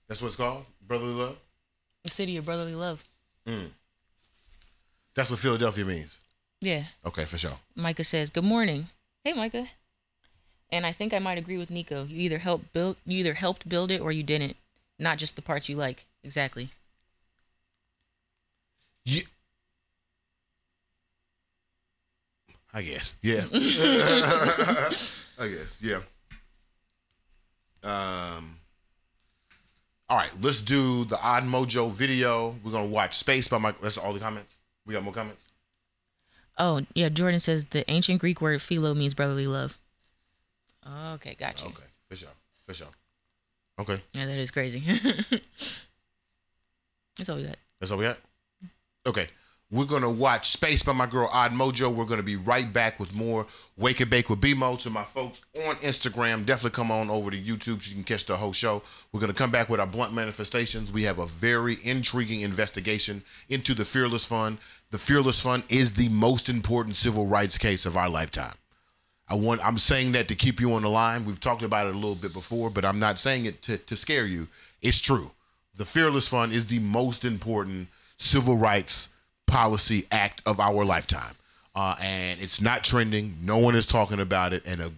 [0.08, 1.38] That's what it's called, brotherly love.
[2.04, 3.04] The city of brotherly love.
[5.16, 6.18] That's what Philadelphia means.
[6.62, 6.86] Yeah.
[7.06, 7.58] Okay, for sure.
[7.76, 8.88] Micah says, "Good morning."
[9.24, 9.70] Hey, Micah.
[10.72, 12.06] And I think I might agree with Nico.
[12.06, 14.56] You either helped build, you either helped build it or you didn't.
[15.00, 16.06] Not just the parts you like.
[16.24, 16.70] Exactly.
[19.04, 19.24] Yeah.
[22.74, 23.14] I guess.
[23.22, 23.46] Yeah.
[23.54, 25.82] I guess.
[25.82, 26.02] Yeah.
[27.84, 28.56] Um.
[30.10, 32.56] All right, let's do the Odd Mojo video.
[32.64, 33.80] We're gonna watch Space by Mike.
[33.82, 34.58] That's all the comments.
[34.86, 35.52] We got more comments.
[36.58, 39.78] Oh yeah, Jordan says the ancient Greek word philo means brotherly love.
[41.14, 41.66] Okay, gotcha.
[41.68, 42.30] Okay, for sure,
[42.66, 42.88] for sure.
[43.80, 44.82] Okay, Yeah, that is crazy.
[47.18, 47.58] That's all we got.
[47.80, 48.18] that's all we got.
[49.06, 49.28] Okay,
[49.72, 51.94] we're gonna watch Space by my girl Odd Mojo.
[51.94, 53.46] We're gonna be right back with more
[53.78, 54.80] Wake and Bake with BeMo.
[54.80, 58.26] To my folks on Instagram, definitely come on over to YouTube so you can catch
[58.26, 58.82] the whole show.
[59.12, 60.92] We're gonna come back with our blunt manifestations.
[60.92, 64.58] We have a very intriguing investigation into the Fearless Fund.
[64.90, 68.56] The Fearless Fund is the most important civil rights case of our lifetime.
[69.28, 71.26] I want I'm saying that to keep you on the line.
[71.26, 73.96] We've talked about it a little bit before, but I'm not saying it to, to
[73.96, 74.48] scare you.
[74.82, 75.30] It's true.
[75.78, 79.10] The Fearless Fund is the most important civil rights
[79.50, 81.36] policy act of our lifetime.
[81.76, 83.38] Uh, and it's not trending.
[83.42, 84.66] No one is talking about it.
[84.66, 84.92] And a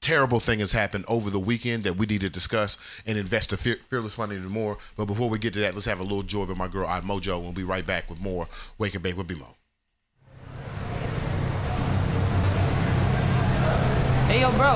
[0.00, 3.56] terrible thing has happened over the weekend that we need to discuss and invest the
[3.56, 4.78] Fear- Fearless Fund even more.
[4.96, 7.04] But before we get to that, let's have a little joy with my girl, Odd
[7.04, 7.40] Mojo.
[7.42, 8.46] We'll be right back with more
[8.78, 9.46] Wake and Bake with BeMo.
[14.28, 14.74] Hey, yo, bro.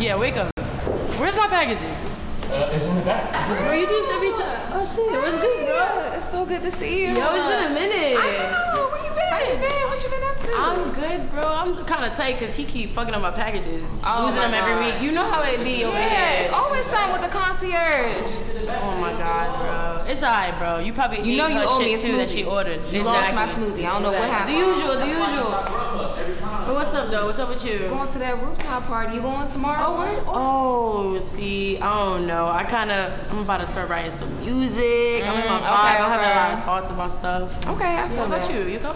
[0.00, 0.50] Yeah, wake up.
[1.18, 2.00] Where's my packages?
[2.52, 3.32] Uh, it's in the back.
[3.32, 4.72] It's in the Bro, you do this every time.
[4.74, 5.10] Oh, shit.
[5.10, 6.12] What's good, bro?
[6.12, 7.16] It's so good to see you.
[7.16, 8.18] Yo, it's been a minute.
[8.20, 8.88] I know.
[8.92, 9.28] Where you been?
[9.32, 9.88] How you been?
[9.88, 10.52] What you been up to?
[10.52, 11.48] I'm good, bro.
[11.48, 13.98] I'm kind of tight because he keep fucking up my packages.
[14.04, 15.00] Oh losing my them every week.
[15.00, 16.44] You know how it be over yeah, here.
[16.44, 18.36] it's always something with the concierge.
[18.84, 20.12] Oh my god, bro.
[20.12, 20.78] It's alright, bro.
[20.78, 22.80] You probably You ate know you her owe shit me a too that she ordered.
[22.92, 23.86] You lost my smoothie.
[23.86, 24.54] I don't know what happened.
[24.54, 26.01] The usual, the usual.
[26.66, 27.26] But what's up though?
[27.26, 27.78] What's up with you?
[27.88, 29.14] Going to that rooftop party.
[29.16, 29.84] You going tomorrow?
[29.86, 30.22] Oh, where?
[30.26, 32.46] Oh, see, I don't know.
[32.46, 35.22] I kind of, I'm about to start writing some music.
[35.24, 35.94] I'm in my Mm, vibe.
[35.94, 37.66] okay, I'm having a lot of thoughts about stuff.
[37.68, 38.54] Okay, I feel What about that.
[38.54, 38.64] you?
[38.72, 38.94] You go?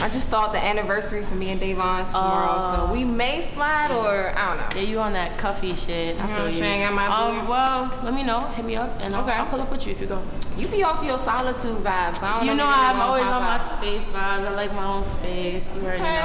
[0.00, 2.86] I just thought the anniversary for me and Davon's tomorrow, Oh.
[2.88, 4.80] so we may slide or I don't know.
[4.80, 6.16] Yeah, you on that cuffy shit.
[6.18, 6.58] I know feel what I'm you.
[6.58, 6.84] saying?
[6.84, 8.40] I might be- Um, well, let me know.
[8.56, 9.32] Hit me up, and I'll, Okay.
[9.32, 10.20] I'll pull up with you if you go.
[10.56, 12.16] You be off your solitude vibes.
[12.16, 14.46] So I don't You know if you I'm always on my space vibes.
[14.46, 15.74] I like my own space.
[15.76, 16.20] You already Okay.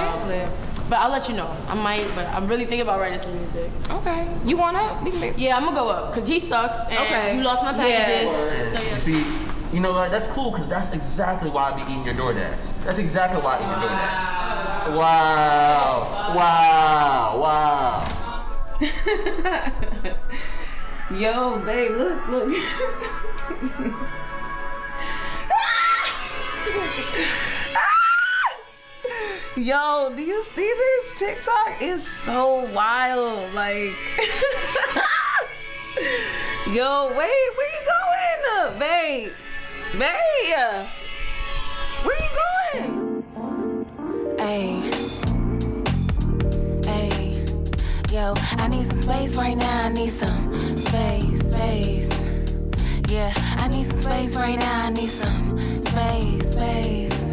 [0.46, 0.50] know.
[0.90, 1.50] But I'll let you know.
[1.68, 3.70] I might, but I'm really thinking about writing some music.
[3.90, 4.26] Okay.
[4.46, 5.04] You want up?
[5.04, 7.36] We Yeah, I'm gonna go up because he sucks and Okay.
[7.36, 8.32] you lost my packages.
[8.34, 8.98] You So yeah.
[8.98, 9.26] see,
[9.74, 10.12] you know what?
[10.12, 12.58] That's cool because that's exactly why I be eating your DoorDash.
[12.86, 14.96] That's exactly why I eat your DoorDash.
[14.98, 16.34] Wow.
[16.36, 17.40] Wow.
[17.42, 18.04] Wow.
[21.20, 22.54] Yo, babe, look, look.
[29.58, 31.20] Yo, do you see this?
[31.20, 33.52] TikTok is so wild.
[33.56, 33.76] Like,
[36.72, 39.32] yo, wait, where you going, babe?
[39.94, 40.86] Babe,
[42.04, 42.30] where you
[42.74, 43.24] going?
[44.38, 44.92] Hey.
[46.84, 47.46] Hey.
[48.12, 49.86] Yo, I need some space right now.
[49.86, 52.26] I need some space, space.
[53.08, 54.86] Yeah, I need some space right now.
[54.86, 57.30] I need some space, space.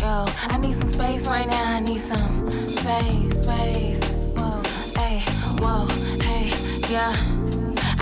[0.00, 1.76] Yo, I need some space right now.
[1.76, 4.04] I need some space, space.
[4.36, 4.62] Whoa,
[4.96, 5.20] hey,
[5.60, 5.86] whoa,
[6.20, 6.52] hey,
[6.90, 7.37] yeah.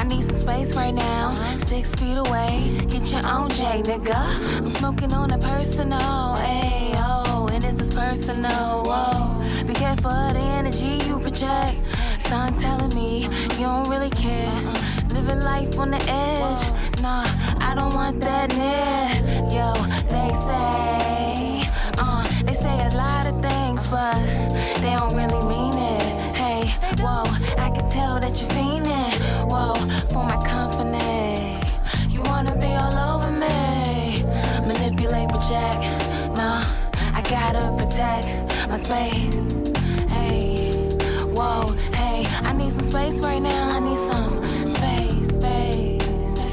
[0.07, 1.35] Need some space right now.
[1.59, 2.81] Six feet away.
[2.88, 4.14] Get your own J, nigga.
[4.59, 9.64] I'm smoking on a personal, oh, and this is personal, whoa.
[9.66, 11.77] Be careful of the energy you project.
[12.21, 13.25] Son telling me
[13.59, 14.53] you don't really care.
[15.12, 16.62] Living life on the edge.
[17.03, 17.27] Nah,
[17.59, 19.09] I don't want that near.
[19.51, 19.73] Yo,
[20.14, 24.14] they say, uh, they say a lot of things, but
[24.81, 26.37] they don't really mean it.
[26.37, 26.69] Hey,
[27.03, 27.25] whoa,
[27.59, 29.16] I can tell that you're fiending.
[29.57, 29.73] Whoa,
[30.12, 31.59] for my company.
[32.11, 34.23] You wanna be all over me.
[34.69, 35.81] Manipulate, project.
[36.37, 36.62] Nah,
[37.14, 39.73] I gotta protect my space.
[40.11, 40.73] Hey,
[41.33, 43.77] whoa, hey, I need some space right now.
[43.77, 44.35] I need some
[44.77, 46.51] space, space.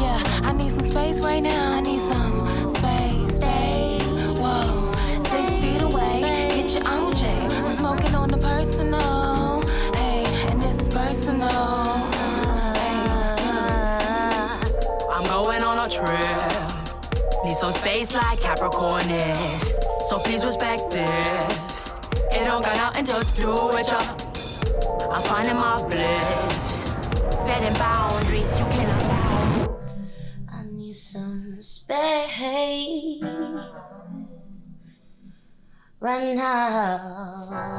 [0.00, 1.74] Yeah, I need some space right now.
[1.74, 2.36] I need some
[2.70, 4.08] space, space.
[4.40, 4.94] Whoa,
[5.30, 6.20] six feet away.
[6.56, 7.45] Get your own J.
[16.06, 17.44] trip.
[17.44, 19.74] Need some space like Capricorn is.
[20.06, 21.92] So please respect this.
[22.30, 24.00] It don't got nothing to do with ya.
[25.10, 26.86] I'm finding my bliss.
[27.30, 29.70] Setting boundaries you cannot.
[30.48, 33.22] I need some space
[36.00, 37.76] right now.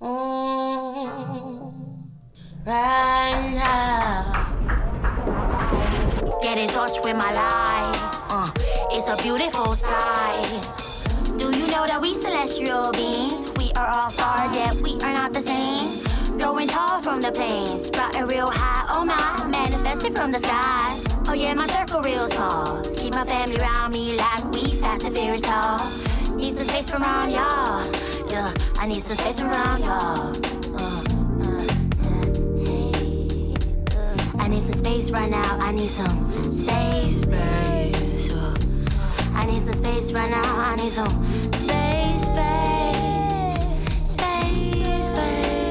[0.00, 1.42] Mm,
[2.66, 4.81] right now.
[6.42, 8.00] Get in touch with my life.
[8.28, 8.50] Uh,
[8.90, 10.60] it's a beautiful sight.
[11.38, 13.46] Do you know that we celestial beings?
[13.56, 16.02] We are all stars, yet we are not the same.
[16.38, 18.86] Going tall from the plains, sprouting real high.
[18.90, 21.06] Oh my, manifested from the skies.
[21.28, 22.82] Oh yeah, my circle real small.
[22.96, 25.78] Keep my family around me like we fast and furious tall.
[26.34, 27.86] Need some space from around y'all.
[28.28, 30.71] Yeah, I need some space from around y'all.
[34.52, 35.56] Need some space right now.
[35.60, 38.30] I need some space, space.
[38.32, 38.54] uh.
[39.34, 40.42] I need some space right now.
[40.58, 43.64] I need some space, space,
[44.04, 45.62] space, space.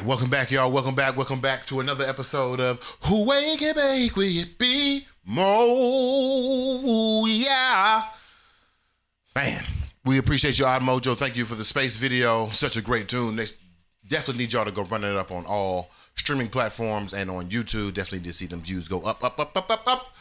[0.05, 0.71] Welcome back, y'all.
[0.71, 1.17] Welcome back.
[1.17, 7.25] Welcome back to another episode of Who Wake and Bake Will It Be Mo?
[7.25, 8.03] Yeah.
[9.35, 9.63] Man,
[10.05, 11.17] we appreciate you, Odd Mojo.
[11.17, 12.49] Thank you for the space video.
[12.49, 13.35] Such a great tune.
[13.35, 13.47] They
[14.07, 17.95] definitely need y'all to go run it up on all streaming platforms and on YouTube.
[17.95, 20.15] Definitely need to see them views go up, up, up, up, up, up.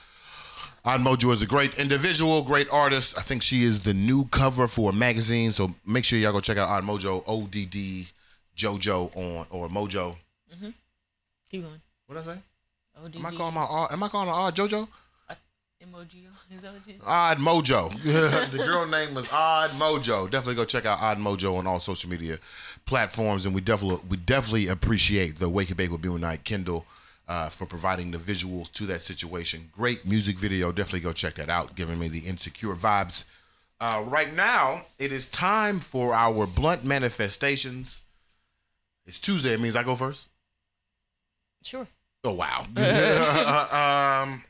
[0.87, 3.19] Odd Mojo is a great individual, great artist.
[3.19, 5.53] I think she is the new cover for a magazine.
[5.53, 8.09] So make sure y'all go check out Odd Mojo, O D D
[8.57, 10.17] JoJo on or Mojo.
[10.55, 10.71] Mm-hmm.
[11.51, 11.81] Keep going.
[12.07, 12.41] What did I say?
[12.97, 14.89] Am I calling my odd, am I calling her Odd JoJo?
[15.83, 16.25] Emoji.
[16.55, 16.95] Is that what you?
[17.05, 17.93] Odd Mojo.
[18.51, 20.31] the girl name was Odd Mojo.
[20.31, 22.39] Definitely go check out Odd Mojo on all social media
[22.87, 26.87] platforms, and we definitely we definitely appreciate the Wake and Bake with Bill Night Kindle
[27.29, 29.69] uh, for providing the visuals to that situation.
[29.73, 30.73] Great music video.
[30.73, 31.75] Definitely go check that out.
[31.77, 33.25] Giving me the insecure vibes.
[33.81, 38.01] Uh, right now, it is time for our blunt manifestations.
[39.07, 39.53] It's Tuesday.
[39.53, 40.29] It means I go first.
[41.63, 41.87] Sure.
[42.25, 42.67] Oh wow.
[44.25, 44.45] um,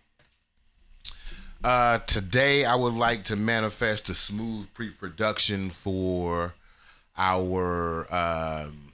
[1.62, 6.54] uh, today I would like to manifest a smooth pre-production for
[7.16, 8.92] our um,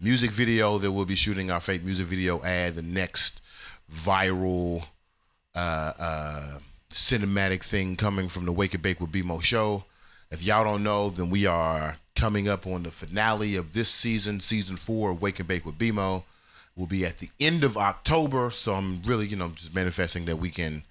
[0.00, 3.42] music video that we'll be shooting our fake music video ad, the next
[3.92, 4.84] viral
[5.54, 6.58] uh, uh,
[6.90, 9.84] cinematic thing coming from the Wake and Bake with BeMo show.
[10.30, 14.38] If y'all don't know, then we are coming up on the finale of this season,
[14.40, 16.22] season four of Wake and Bake with BeMo.
[16.76, 20.36] Will be at the end of October, so I'm really, you know, just manifesting that
[20.36, 20.84] we can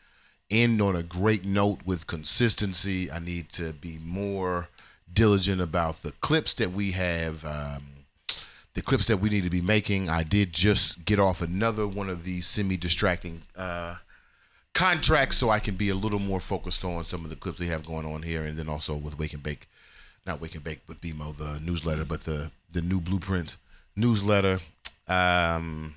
[0.52, 3.10] end on a great note with consistency.
[3.10, 4.68] I need to be more
[5.12, 8.06] diligent about the clips that we have, um,
[8.74, 10.10] the clips that we need to be making.
[10.10, 13.96] I did just get off another one of these semi-distracting uh,
[14.80, 17.66] contracts, so I can be a little more focused on some of the clips they
[17.66, 19.68] have going on here, and then also with Wake and Bake,
[20.26, 23.58] not Wake and Bake, but BeMo, the newsletter, but the the new Blueprint
[23.98, 24.60] newsletter.
[25.06, 25.96] Um,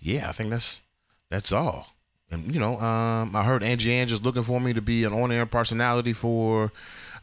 [0.00, 0.82] yeah, I think that's
[1.30, 1.88] that's all.
[2.30, 5.12] And you know, um, I heard Angie Ange just looking for me to be an
[5.12, 6.70] on-air personality for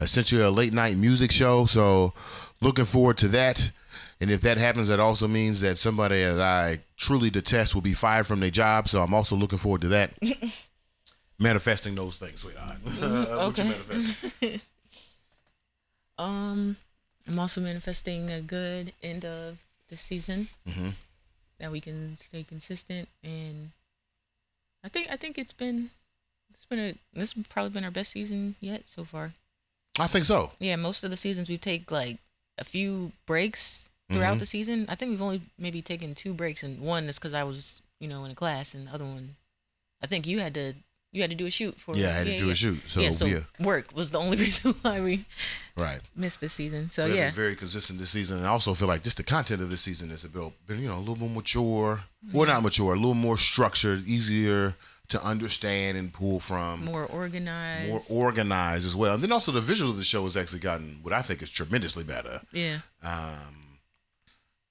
[0.02, 1.66] essentially a late night music show.
[1.66, 2.14] So,
[2.60, 3.72] looking forward to that.
[4.20, 7.94] And if that happens, that also means that somebody that I truly detest will be
[7.94, 8.90] fired from their job.
[8.90, 10.12] So I'm also looking forward to that.
[11.40, 12.78] Manifesting those things, sweetheart.
[12.84, 14.62] what you manifesting?
[16.20, 16.78] Um,
[17.28, 19.60] I'm also manifesting a good end of
[19.90, 20.96] the season Mhm.
[21.60, 23.72] that we can stay consistent and
[24.84, 25.92] I think I think it's been
[26.54, 29.34] it's been a this has probably been our best season yet so far.
[30.00, 30.54] I think so.
[30.60, 32.18] Yeah, most of the seasons we take like
[32.58, 34.40] a few breaks throughout Mhm.
[34.40, 34.86] the season.
[34.90, 38.08] I think we've only maybe taken two breaks, and one is because I was you
[38.08, 39.36] know in a class, and the other one,
[40.02, 40.74] I think you had to
[41.14, 41.96] you had to do a shoot for.
[41.96, 43.40] Yeah, I had to do a shoot, so, yeah, so yeah.
[43.60, 45.26] work was the only reason why we
[45.76, 46.02] Right.
[46.16, 46.92] missed this season.
[46.92, 49.62] So We've yeah, very consistent this season, and I also feel like just the content
[49.62, 52.04] of this season has been, been you know, a little more mature.
[52.34, 54.76] Well, not mature, a little more structured, easier
[55.08, 56.84] to understand and pull from.
[56.84, 57.90] more organized.
[57.90, 59.14] more organized as well.
[59.16, 61.50] And then also the visual of the show has actually gotten what I think is
[61.50, 62.42] tremendously better.
[62.52, 62.80] yeah.
[63.02, 63.64] Um,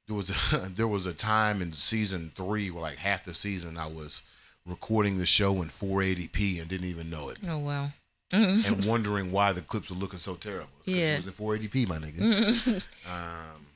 [0.07, 3.77] there was a, there was a time in season three where like half the season
[3.77, 4.23] I was
[4.67, 7.91] recording the show in 480p and didn't even know it, Oh wow.
[8.33, 10.69] and wondering why the clips were looking so terrible.
[10.85, 11.15] Yeah.
[11.15, 12.83] it was in 480p, my nigga.
[13.09, 13.67] um,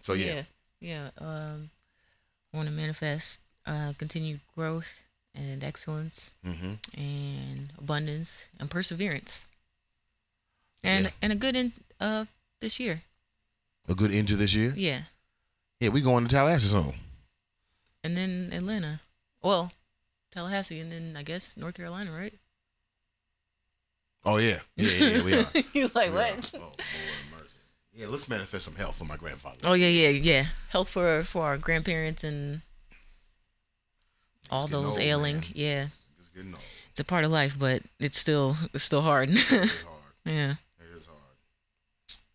[0.00, 0.42] so yeah.
[0.80, 1.24] yeah, yeah.
[1.26, 1.70] Um,
[2.52, 5.00] I want to manifest uh, continued growth
[5.34, 9.44] and excellence hmm and abundance and perseverance,
[10.82, 11.10] and Yeah.
[11.22, 12.28] and a good end of
[12.60, 13.02] this year.
[13.88, 14.72] a good end to this year.
[14.76, 15.00] Yeah.
[15.80, 16.94] Yeah, we going to Tallahassee soon.
[18.04, 19.00] and then Atlanta.
[19.42, 19.72] Well,
[20.32, 22.34] Tallahassee, and then I guess North Carolina, right?
[24.24, 25.46] Oh yeah, yeah, yeah, yeah we are.
[25.72, 26.50] you like We what?
[26.54, 26.58] are.
[26.58, 26.76] Oh, Lord
[27.32, 27.54] mercy.
[27.94, 29.58] Yeah, let's manifest some health for my grandfather.
[29.64, 30.46] Oh yeah, yeah, yeah.
[30.70, 32.60] Health for for our grandparents and
[34.50, 35.36] all those old, ailing.
[35.36, 35.44] man.
[35.54, 35.86] Yeah,
[36.18, 36.62] Just getting old.
[36.90, 39.30] it's a part of life, but it's still it's still hard.
[39.30, 39.70] It's hard.
[40.24, 40.54] yeah.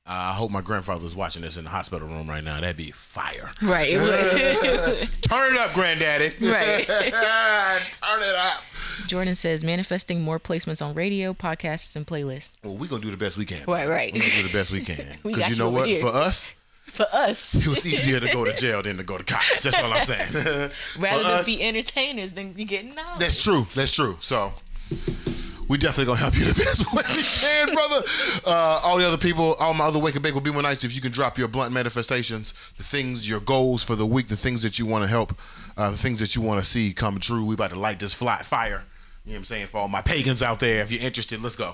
[0.05, 0.27] It is hard.
[0.29, 2.59] Uh, I hope my grandfather's watching this in the hospital room right now.
[2.59, 3.49] That'd be fire.
[3.61, 3.91] Right.
[5.21, 6.31] Turn it up, granddaddy.
[6.41, 6.85] Right.
[6.87, 8.61] Turn it up.
[9.07, 12.53] Jordan says manifesting more placements on radio, podcasts, and playlists.
[12.63, 13.63] Well, we're gonna do the best we can.
[13.67, 14.13] Right, right.
[14.13, 15.05] We're gonna do the best we can.
[15.23, 15.87] We Because got you you know what?
[15.87, 15.99] here.
[15.99, 16.53] For us,
[16.85, 19.61] For us, it was easier to go to jail than to go to college.
[19.63, 20.31] That's all I'm saying.
[20.33, 23.19] rather For than us, be entertainers than be getting knowledge.
[23.19, 23.65] That's true.
[23.73, 24.17] That's true.
[24.19, 24.51] So
[25.73, 28.05] we definitely gonna help you the best way we can, brother.
[28.45, 30.83] Uh, all the other people, all my other wake and bake will be more nice
[30.83, 34.37] if you can drop your blunt manifestations, the things, your goals for the week, the
[34.37, 35.35] things that you want to help,
[35.75, 37.43] uh, the things that you want to see come true.
[37.43, 38.83] We about to light this fly, fire.
[39.25, 39.65] You know what I'm saying?
[39.65, 41.73] For all my pagans out there, if you're interested, let's go.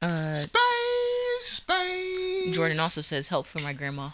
[0.00, 0.60] Uh, Space,
[1.40, 2.54] space.
[2.54, 4.10] Jordan also says help for my grandma.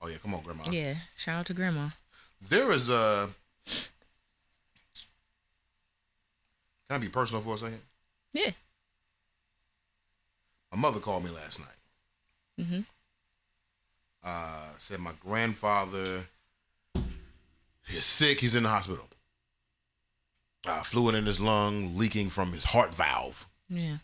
[0.00, 0.62] Oh yeah, come on, grandma.
[0.70, 1.90] Yeah, shout out to grandma.
[2.48, 3.28] There is a.
[6.88, 7.80] Can I be personal for a second?
[8.32, 8.50] Yeah.
[10.72, 11.68] My mother called me last night.
[12.60, 12.80] Mm-hmm.
[14.22, 16.20] uh, said my grandfather
[17.88, 18.40] is sick.
[18.40, 19.08] He's in the hospital.
[20.66, 23.48] Uh, fluid in his lung, leaking from his heart valve.
[23.68, 23.96] Yeah.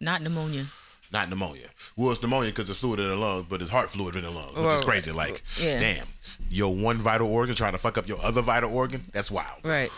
[0.00, 0.64] Not pneumonia.
[1.12, 1.68] Not pneumonia.
[1.96, 4.30] Well, it's pneumonia because it's fluid in the lungs, but it's heart fluid in the
[4.30, 5.10] lungs, which is crazy.
[5.10, 5.80] Like, Yeah.
[5.80, 6.06] damn,
[6.50, 9.02] your one vital organ trying to fuck up your other vital organ.
[9.12, 9.64] That's wild.
[9.64, 9.90] Right.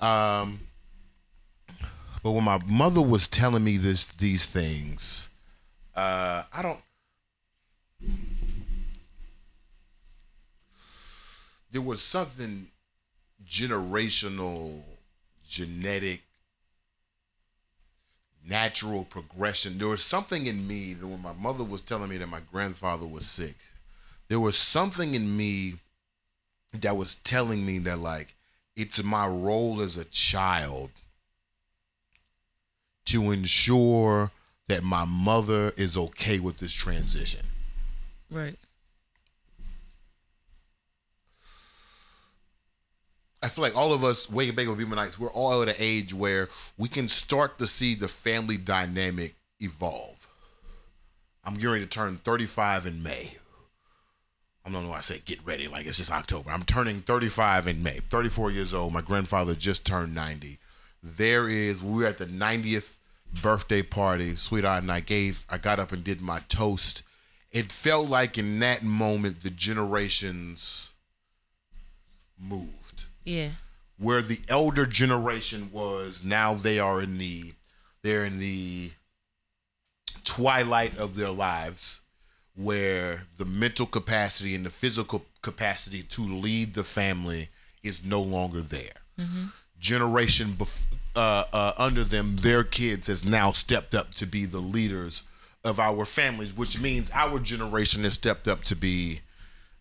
[0.00, 0.60] Um,
[2.22, 5.28] but when my mother was telling me this, these things,
[5.94, 6.80] uh, I don't.
[11.70, 12.66] There was something
[13.48, 14.82] generational,
[15.46, 16.22] genetic,
[18.48, 19.78] natural progression.
[19.78, 23.06] There was something in me that when my mother was telling me that my grandfather
[23.06, 23.56] was sick,
[24.28, 25.74] there was something in me
[26.72, 28.34] that was telling me that like
[28.76, 30.90] it's my role as a child
[33.06, 34.30] to ensure
[34.68, 37.46] that my mother is okay with this transition.
[38.30, 38.56] Right.
[43.42, 45.68] I feel like all of us, Wake and Bake with Beamer Nights, we're all at
[45.68, 50.26] an age where we can start to see the family dynamic evolve.
[51.44, 53.30] I'm getting to turn 35 in May.
[54.64, 56.50] I don't know why I say get ready, like it's just October.
[56.50, 58.00] I'm turning 35 in May.
[58.10, 58.92] 34 years old.
[58.92, 60.58] My grandfather just turned 90.
[61.02, 62.98] There is, we were at the 90th
[63.42, 64.34] birthday party.
[64.34, 67.02] Sweetheart and I gave, I got up and did my toast.
[67.52, 70.94] It felt like in that moment, the generations
[72.38, 72.75] moved
[73.26, 73.50] Yeah.
[73.98, 77.52] where the elder generation was now they are in the
[78.02, 78.92] they're in the
[80.24, 82.00] twilight of their lives
[82.54, 87.48] where the mental capacity and the physical capacity to lead the family
[87.82, 89.46] is no longer there Mm-hmm.
[89.80, 94.58] generation bef- uh, uh, under them their kids has now stepped up to be the
[94.60, 95.22] leaders
[95.64, 99.20] of our families which means our generation has stepped up to be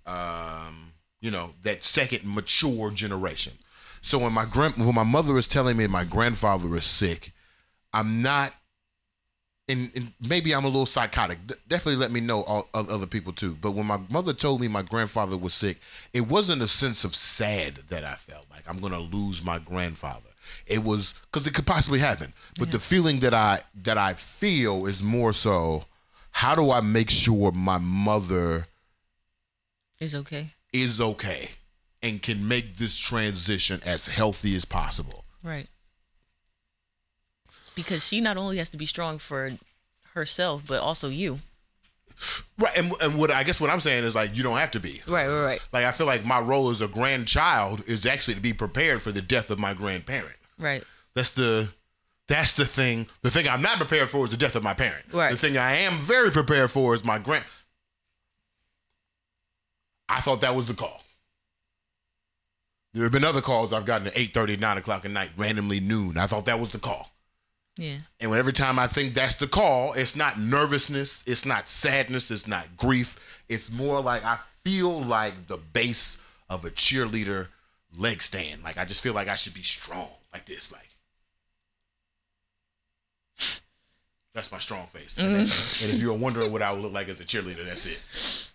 [0.07, 0.93] um,
[1.25, 3.53] you know that second mature generation.
[4.01, 7.31] So when my grand when my mother is telling me my grandfather is sick
[7.95, 8.53] i'm not
[9.67, 11.39] and, and maybe i'm a little psychotic.
[11.67, 13.57] Definitely let me know all, other people too.
[13.59, 15.79] But when my mother told me my grandfather was sick
[16.13, 20.29] it wasn't a sense of sad that i felt like i'm gonna lose my grandfather.
[20.67, 22.31] It was because it could possibly happen.
[22.59, 25.85] But the feeling that i that i feel is more so
[26.29, 28.67] how do i make sure my mother
[29.99, 30.51] is okay.
[30.81, 31.49] Is okay
[32.01, 35.25] and can make this transition as healthy as possible.
[35.43, 35.67] Right.
[37.75, 39.51] Because she not only has to be strong for
[40.13, 41.39] herself, but also you.
[42.57, 42.77] Right.
[42.77, 45.01] And, and what I guess what I'm saying is like, you don't have to be.
[45.07, 45.61] Right, right, right.
[45.73, 49.11] Like, I feel like my role as a grandchild is actually to be prepared for
[49.11, 50.35] the death of my grandparent.
[50.57, 50.83] Right.
[51.13, 51.69] That's the.
[52.27, 53.05] That's the thing.
[53.21, 55.05] The thing I'm not prepared for is the death of my parent.
[55.13, 55.31] Right.
[55.31, 57.45] The thing I am very prepared for is my grand.
[60.07, 61.01] I thought that was the call.
[62.93, 66.17] There have been other calls I've gotten at 8:30, 9 o'clock at night, randomly noon.
[66.17, 67.11] I thought that was the call.
[67.77, 67.97] Yeah.
[68.21, 72.47] And every time I think that's the call, it's not nervousness, it's not sadness, it's
[72.47, 73.17] not grief.
[73.49, 77.47] It's more like I feel like the base of a cheerleader
[77.97, 78.63] leg stand.
[78.63, 80.71] Like I just feel like I should be strong like this.
[80.71, 80.81] Like
[84.33, 85.15] That's my strong face.
[85.17, 85.23] Mhm.
[85.23, 88.51] And, and if you're wondering what I would look like as a cheerleader, that's it.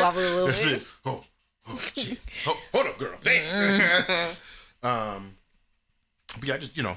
[0.00, 0.82] Wobble a little that's bit.
[0.82, 0.86] it.
[1.04, 1.24] Oh,
[1.68, 2.18] oh, shit.
[2.46, 3.14] Oh, hold up, girl.
[3.22, 4.36] Damn.
[4.82, 5.36] um,
[6.38, 6.96] but yeah, just you know,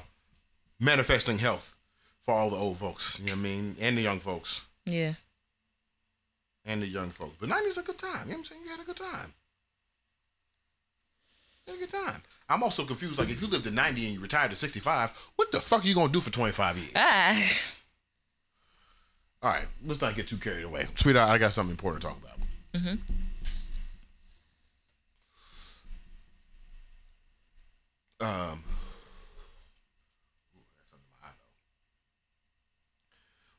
[0.78, 1.76] manifesting health
[2.22, 3.18] for all the old folks.
[3.20, 5.14] You know what I mean, and the young folks, Yeah.
[6.64, 7.36] and the young folks.
[7.40, 8.26] But '90s a good time.
[8.26, 8.60] You know what I'm saying?
[8.64, 9.32] You had a good time.
[11.66, 12.22] You had a good time.
[12.48, 13.18] I'm also confused.
[13.18, 15.86] Like, if you lived to 90 and you retired to 65, what the fuck are
[15.88, 16.90] you gonna do for 25 years?
[16.96, 17.52] Ah.
[19.42, 21.30] All right, let's not get too carried away, sweetheart.
[21.30, 22.36] I got something important to talk about.
[22.74, 22.94] Mm-hmm.
[28.22, 28.62] Um,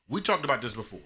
[0.07, 0.99] we talked about this before.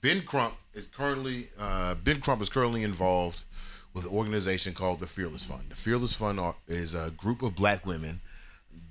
[0.00, 3.44] Ben Crump is currently uh, Ben Crump is currently involved
[3.92, 5.64] with an organization called the Fearless Fund.
[5.68, 8.18] The Fearless Fund is a group of black women.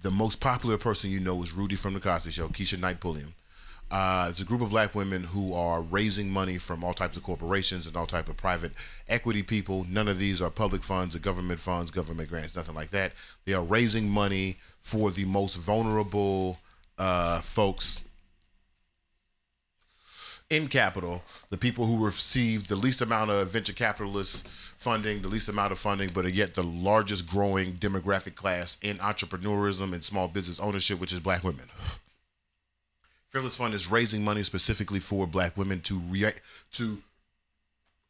[0.03, 3.33] The most popular person you know is Rudy from the Cosby Show, Keisha Knight Pulliam.
[3.91, 7.23] Uh, it's a group of black women who are raising money from all types of
[7.23, 8.71] corporations and all type of private
[9.09, 9.85] equity people.
[9.89, 13.11] None of these are public funds or government funds, government grants, nothing like that.
[13.45, 16.57] They are raising money for the most vulnerable
[16.97, 18.05] uh, folks
[20.49, 25.47] in capital, the people who receive the least amount of venture capitalist funding, the least
[25.47, 30.27] amount of funding, but are yet the largest growing demographic class in entrepreneurism and small
[30.27, 31.65] business ownership, which is black women.
[33.31, 36.33] Fearless Fund is raising money specifically for black women to rea-
[36.73, 37.01] to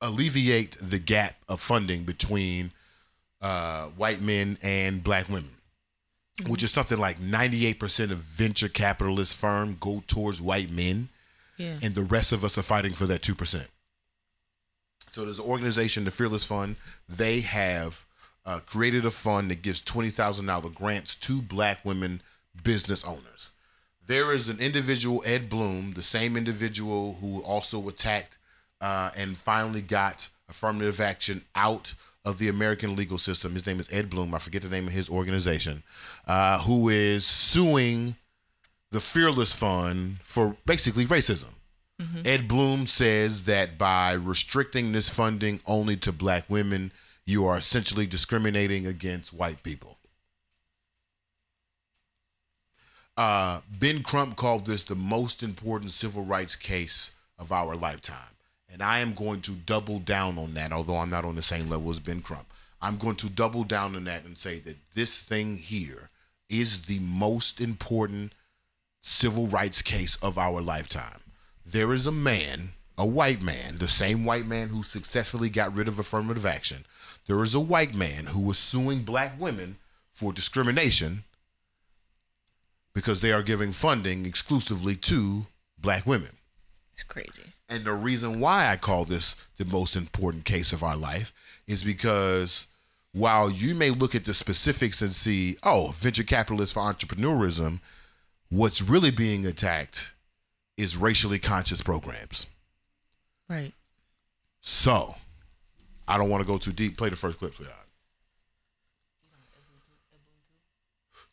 [0.02, 2.72] alleviate the gap of funding between
[3.42, 5.52] uh, white men and black women,
[6.48, 11.10] which is something like 98% of venture capitalist firm go towards white men
[11.58, 11.78] Yeah.
[11.84, 13.68] and the rest of us are fighting for that 2%.
[15.12, 16.78] So there's an organization, the Fearless Fund.
[17.08, 18.06] They have
[18.46, 22.22] uh, created a fund that gives $20,000 grants to black women
[22.64, 23.52] business owners.
[24.08, 28.38] There is an individual, Ed Blum, the same individual who also attacked
[28.82, 31.94] uh, and finally got affirmative action out
[32.26, 33.54] of the American legal system.
[33.54, 34.34] His name is Ed Blum.
[34.34, 35.84] I forget the name of his organization,
[36.28, 38.16] uh, who is suing
[38.92, 41.50] the Fearless Fund for basically racism.
[42.26, 46.92] Ed Blum says that by restricting this funding only to black women,
[47.26, 50.00] you are essentially discriminating against white people.
[53.22, 58.34] Uh, ben Crump called this the most important civil rights case of our lifetime.
[58.74, 61.70] And I am going to double down on that, although I'm not on the same
[61.70, 62.52] level as Ben Crump.
[62.82, 66.10] I'm going to double down on that and say that this thing here
[66.50, 68.34] is the most important
[69.02, 71.20] civil rights case of our lifetime.
[71.64, 75.88] There is a man, a white man, the same white man who successfully got rid
[75.88, 76.88] of affirmative action.
[77.28, 79.78] There is a white man who was suing black women
[80.10, 81.24] for discrimination
[82.94, 85.46] because they are giving funding exclusively to
[85.80, 86.32] black women.
[86.94, 87.54] It's crazy.
[87.70, 91.32] And the reason why I call this the most important case of our life
[91.68, 92.68] is because
[93.14, 97.80] while you may look at the specifics and see, oh, venture capitalists for entrepreneurism,
[98.50, 100.14] what's really being attacked
[100.78, 102.48] is racially conscious programs.
[103.50, 103.74] Right.
[104.62, 105.16] So,
[106.08, 106.98] I don't want to go too deep.
[106.98, 107.72] Play the first clip for y'all.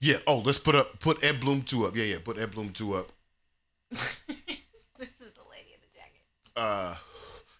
[0.00, 0.18] Yeah.
[0.26, 1.96] Oh, let's put up put Ed Blum two up.
[1.96, 2.18] Yeah, yeah.
[2.24, 3.10] Put Ed Blum two up.
[3.90, 6.22] this is the lady in the jacket.
[6.56, 6.94] Uh,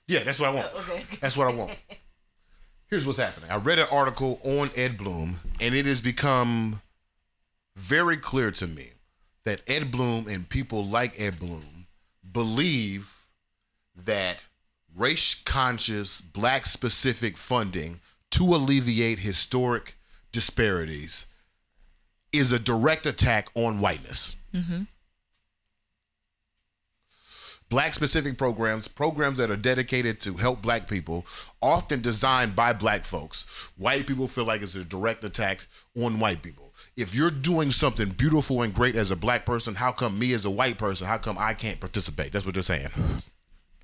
[0.07, 0.69] yeah, that's what I want.
[0.75, 1.05] Oh, okay.
[1.21, 1.77] That's what I want.
[2.89, 3.51] Here's what's happening.
[3.51, 6.81] I read an article on Ed Blum, and it has become
[7.77, 8.87] very clear to me
[9.45, 11.87] that Ed Blum and people like Ed Blum
[12.33, 13.15] believe
[13.95, 14.43] that
[14.97, 19.97] race conscious, black specific funding to alleviate historic
[20.33, 21.27] disparities
[22.33, 24.37] is a direct attack on whiteness.
[24.55, 24.83] Mm-hmm.
[27.69, 31.27] black specific programs, programs that are dedicated to help black people,
[31.61, 33.71] often designed by black folks.
[33.77, 35.67] White people feel like it's a direct attack
[35.97, 36.73] on white people.
[36.97, 40.45] If you're doing something beautiful and great as a black person, how come me as
[40.45, 42.33] a white person, how come I can't participate?
[42.33, 42.89] That's what they're saying.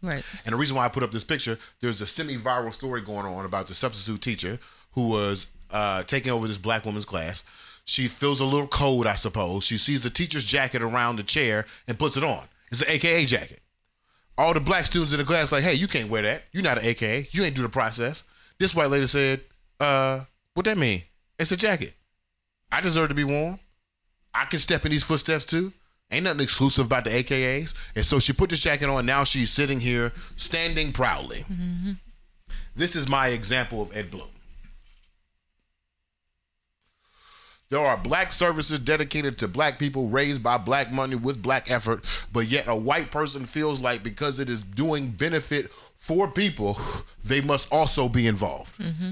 [0.03, 0.25] Right.
[0.45, 3.45] And the reason why I put up this picture, there's a semi-viral story going on
[3.45, 4.59] about the substitute teacher
[4.93, 7.45] who was uh, taking over this black woman's class.
[7.87, 9.65] She feels a little cold, I suppose.
[9.65, 12.47] She sees the teacher's jacket around the chair and puts it on.
[12.71, 13.61] It's an AKA jacket.
[14.37, 16.45] All the black students in the class like, hey, you can't wear that.
[16.53, 17.29] You're not an AKA.
[17.31, 18.25] You ain't do the process.
[18.59, 19.41] This white lady said,
[19.81, 20.25] uh,
[20.55, 21.03] what that mean?
[21.39, 21.95] It's a jacket.
[22.73, 23.61] I deserve to be warm.
[24.35, 25.73] I can step in these footsteps too.
[26.11, 27.75] Ain't nothing exclusive about the AKAs.
[27.95, 29.07] And so she put this jacket on.
[29.07, 31.45] Now she's sitting here, standing proudly.
[31.51, 31.93] Mm-hmm.
[32.77, 34.29] This is my example of Ed Blum.
[37.75, 42.05] There are black services dedicated to black people, raised by black money with black effort,
[42.33, 46.79] but yet a white person feels like because it is doing benefit for people,
[47.25, 48.79] they must also be involved.
[48.79, 49.11] Mm-hmm.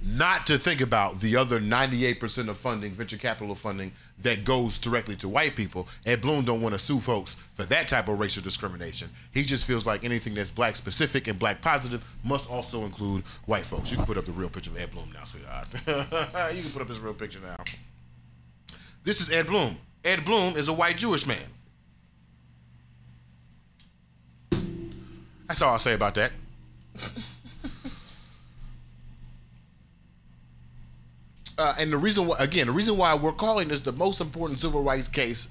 [0.00, 5.16] Not to think about the other 98% of funding, venture capital funding, that goes directly
[5.16, 5.88] to white people.
[6.06, 9.10] Ed Blum don't want to sue folks for that type of racial discrimination.
[9.32, 13.66] He just feels like anything that's black specific and black positive must also include white
[13.66, 13.90] folks.
[13.90, 15.68] You can put up the real picture of Ed Blum now, sweetheart.
[16.54, 17.62] you can put up his real picture now.
[19.04, 19.76] This is Ed Blum.
[20.04, 21.38] Ed Blum is a white Jewish man.
[25.48, 26.32] That's all I'll say about that.
[31.58, 34.60] Uh, and the reason why, again, the reason why we're calling this the most important
[34.60, 35.48] civil rights case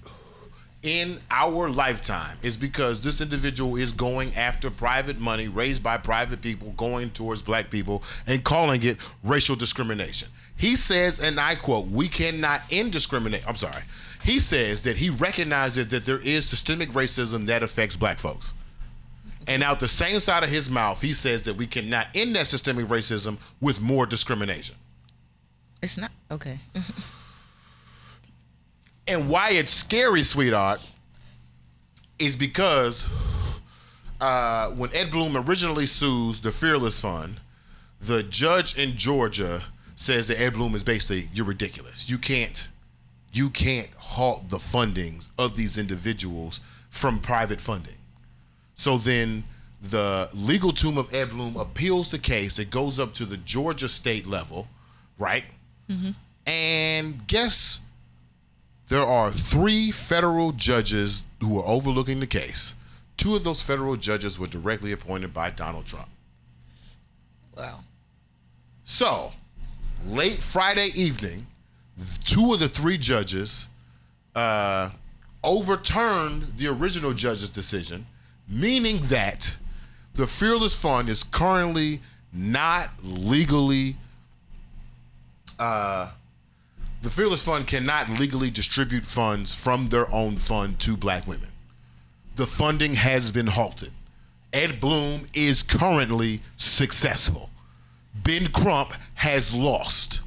[0.83, 6.41] in our lifetime is because this individual is going after private money raised by private
[6.41, 10.29] people going towards black people and calling it racial discrimination.
[10.55, 13.47] He says, and I quote, we cannot indiscriminate.
[13.47, 13.83] I'm sorry.
[14.23, 18.53] He says that he recognizes that there is systemic racism that affects black folks.
[19.47, 22.47] And out the same side of his mouth, he says that we cannot end that
[22.47, 24.75] systemic racism with more discrimination.
[25.87, 26.59] It's not okay.
[29.07, 30.81] and why it's scary, sweetheart,
[32.19, 33.07] is because
[34.19, 37.39] uh, when Ed Blum originally sues the Fearless Fund,
[38.01, 39.63] the judge in Georgia
[39.95, 42.09] says that Ed Blum is basically you're ridiculous.
[42.09, 42.67] You can't
[43.31, 46.59] you can't halt the fundings of these individuals
[46.89, 47.95] from private funding.
[48.75, 49.45] So then
[49.81, 52.59] the legal team of Ed Blum appeals the case.
[52.59, 54.67] It goes up to the Georgia state level,
[55.17, 55.45] right?
[55.89, 56.11] Mm-hmm.
[56.45, 57.81] And guess
[58.89, 62.75] there are three federal judges who are overlooking the case.
[63.17, 66.07] Two of those federal judges were directly appointed by Donald Trump.
[67.55, 67.79] Wow.
[68.85, 69.31] So,
[70.05, 71.47] late Friday evening,
[72.23, 73.67] two of the three judges
[74.35, 74.91] uh,
[75.43, 78.05] overturned the original judge's decision,
[78.47, 79.57] meaning that
[80.13, 81.99] the Fearless Fund is currently
[82.31, 83.97] not legally
[85.59, 86.11] uh,
[87.01, 91.49] the Fearless Fund cannot legally distribute funds from their own fund to black women.
[92.35, 93.91] The funding has been halted.
[94.53, 97.49] Ed Blum is currently successful.
[98.23, 100.21] Ben Crump has lost.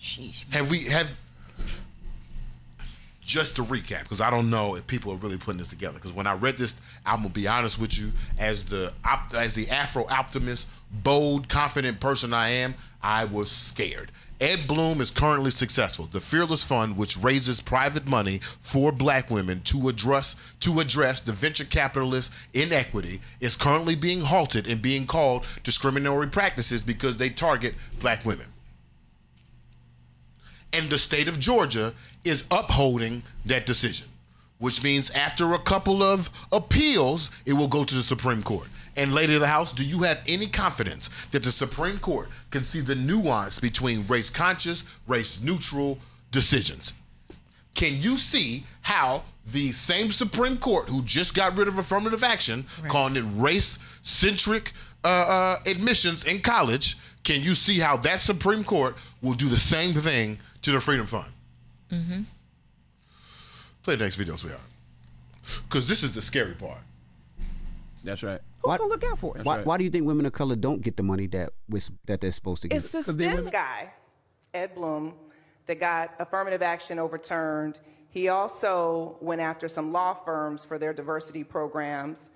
[0.00, 0.50] Sheesh.
[0.52, 1.20] Have we have
[3.28, 5.94] just to recap because I don't know if people are really putting this together.
[5.94, 9.52] Because when I read this, I'm gonna be honest with you, as the op- as
[9.52, 14.10] the Afro optimist, bold, confident person I am, I was scared.
[14.40, 16.06] Ed Blum is currently successful.
[16.06, 21.32] The Fearless Fund, which raises private money for black women to address to address the
[21.32, 27.74] venture capitalist inequity, is currently being halted and being called discriminatory practices because they target
[28.00, 28.46] black women.
[30.72, 31.94] And the state of Georgia
[32.24, 34.08] is upholding that decision,
[34.58, 38.68] which means after a couple of appeals, it will go to the Supreme Court.
[38.96, 42.62] And Lady of the House, do you have any confidence that the Supreme Court can
[42.62, 45.98] see the nuance between race conscious, race neutral
[46.32, 46.92] decisions?
[47.74, 52.66] Can you see how the same Supreme Court, who just got rid of affirmative action,
[52.82, 52.90] right.
[52.90, 54.72] calling it race centric
[55.04, 56.96] uh, uh, admissions in college,
[57.28, 61.06] can you see how that Supreme Court will do the same thing to the Freedom
[61.06, 61.30] Fund?
[61.90, 62.22] Mm-hmm.
[63.82, 64.62] Play the next video, sweetheart.
[65.64, 66.78] Because this is the scary part.
[68.02, 68.40] That's right.
[68.62, 69.44] Who's gonna look out for us?
[69.44, 72.22] Why, why, do you think women of color don't get the money that was that
[72.22, 72.76] they're supposed to get?
[72.76, 73.92] It's this guy,
[74.54, 75.12] Ed Blum,
[75.66, 77.78] that got affirmative action overturned.
[78.08, 82.30] He also went after some law firms for their diversity programs.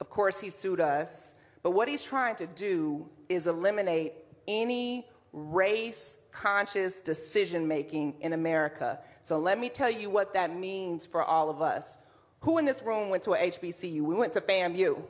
[0.00, 1.34] Of course, he sued us.
[1.62, 4.14] But what he's trying to do is eliminate
[4.48, 8.98] any race conscious decision making in America.
[9.22, 11.98] So let me tell you what that means for all of us.
[12.40, 14.00] Who in this room went to a HBCU?
[14.00, 15.00] We went to FAMU.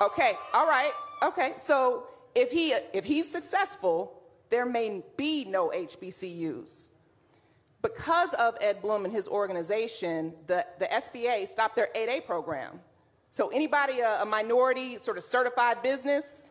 [0.00, 0.92] Okay, all right,
[1.22, 1.52] okay.
[1.56, 6.88] So if he if he's successful, there may be no HBCUs.
[7.82, 12.80] Because of Ed Blum and his organization, the, the SBA stopped their 8A program.
[13.30, 16.47] So anybody a, a minority sort of certified business,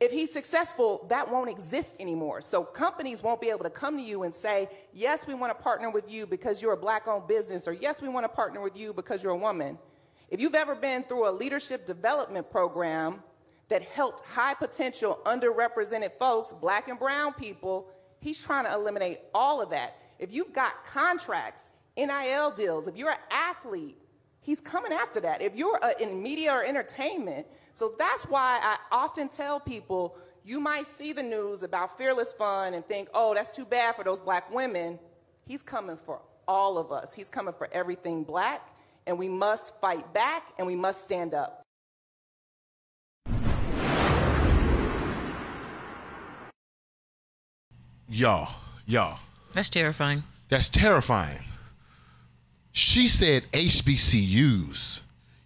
[0.00, 2.40] if he's successful, that won't exist anymore.
[2.40, 5.60] So companies won't be able to come to you and say, yes, we want to
[5.60, 8.60] partner with you because you're a black owned business, or yes, we want to partner
[8.60, 9.76] with you because you're a woman.
[10.30, 13.24] If you've ever been through a leadership development program
[13.68, 17.90] that helped high potential underrepresented folks, black and brown people,
[18.20, 19.96] he's trying to eliminate all of that.
[20.18, 23.96] If you've got contracts, NIL deals, if you're an athlete,
[24.40, 25.42] he's coming after that.
[25.42, 27.46] If you're in media or entertainment,
[27.78, 30.16] so that's why I often tell people
[30.48, 34.02] You might see the news about Fearless Fund and think, oh, that's too bad for
[34.02, 34.98] those black women.
[35.46, 37.12] He's coming for all of us.
[37.12, 38.66] He's coming for everything black,
[39.06, 41.62] and we must fight back and we must stand up.
[48.08, 48.48] Y'all,
[48.86, 49.18] y'all.
[49.52, 50.22] That's terrifying.
[50.48, 51.44] That's terrifying.
[52.72, 55.00] She said HBCUs.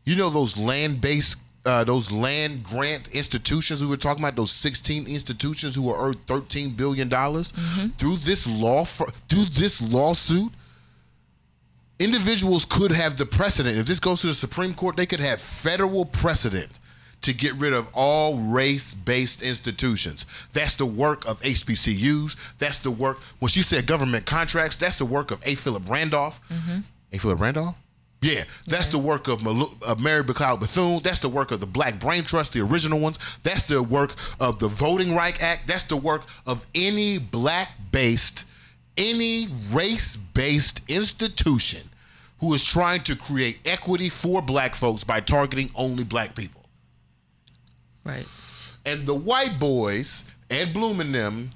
[0.05, 4.35] You know those land-based, uh, those land grant institutions we were talking about.
[4.37, 7.53] Those 16 institutions who were earned 13 billion dollars
[7.99, 10.53] through this law for, through this lawsuit.
[11.99, 13.79] Individuals could have the precedent.
[13.79, 16.81] If this goes to the Supreme Court, they could have federal precedent
[17.21, 20.27] to get rid of all race-based institutions.
[20.53, 22.37] That's the work of HBCUs.
[22.59, 23.21] That's the work.
[23.39, 25.55] When she said government contracts, that's the work of A.
[25.55, 26.41] Philip Randolph.
[27.13, 27.19] A.
[27.19, 27.77] Philip Randolph?
[28.23, 31.01] Yeah, that's the work of, Malu- of Mary McLeod Bethune.
[31.03, 33.19] That's the work of the Black Brain Trust, the original ones.
[33.43, 35.67] That's the work of the Voting Right Act.
[35.67, 38.45] That's the work of any black-based,
[38.97, 41.81] any race-based institution
[42.39, 46.65] who is trying to create equity for black folks by targeting only black people.
[48.05, 48.27] Right.
[48.87, 51.51] And the white boys, Ed Blum and them,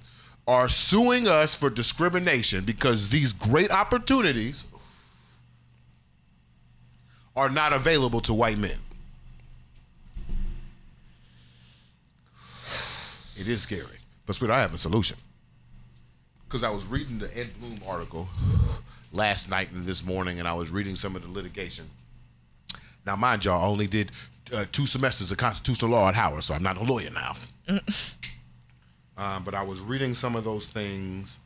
[0.48, 4.68] are suing us for discrimination because these great opportunities
[7.36, 8.78] are not available to white men.
[13.36, 13.98] It is scary.
[14.24, 15.18] But Sweet, I have a solution.
[16.48, 18.26] Because I was reading the Ed Blum article
[19.12, 21.84] last night and this morning, and I was reading some of the litigation.
[23.04, 24.10] Now, mind y'all, I only did
[24.54, 27.34] uh, two semesters of constitutional law at Howard, so I'm not a lawyer now.
[29.18, 31.38] um, but I was reading some of those things,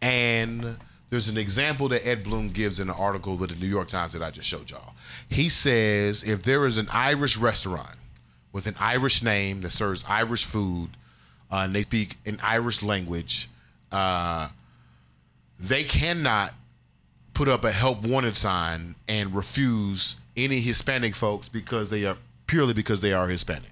[0.00, 0.64] and
[1.12, 4.14] there's an example that Ed Blum gives in an article with the New York Times
[4.14, 4.94] that I just showed y'all.
[5.28, 7.96] He says if there is an Irish restaurant
[8.50, 10.88] with an Irish name that serves Irish food,
[11.50, 13.50] uh, and they speak an Irish language,
[13.92, 14.48] uh,
[15.60, 16.54] they cannot
[17.34, 22.72] put up a help wanted sign and refuse any Hispanic folks because they are purely
[22.72, 23.68] because they are Hispanic.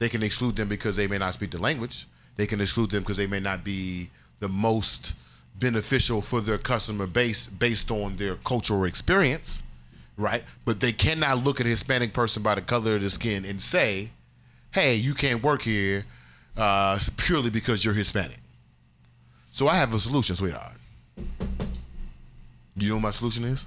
[0.00, 2.06] They can exclude them because they may not speak the language.
[2.36, 4.10] They can exclude them because they may not be
[4.40, 5.14] the most
[5.58, 9.62] beneficial for their customer base based on their cultural experience,
[10.16, 10.44] right?
[10.64, 13.62] But they cannot look at a Hispanic person by the color of the skin and
[13.62, 14.10] say,
[14.72, 16.04] "Hey, you can't work here
[16.56, 18.38] uh, purely because you're Hispanic."
[19.52, 20.74] So I have a solution, sweetheart.
[22.76, 23.66] You know what my solution is?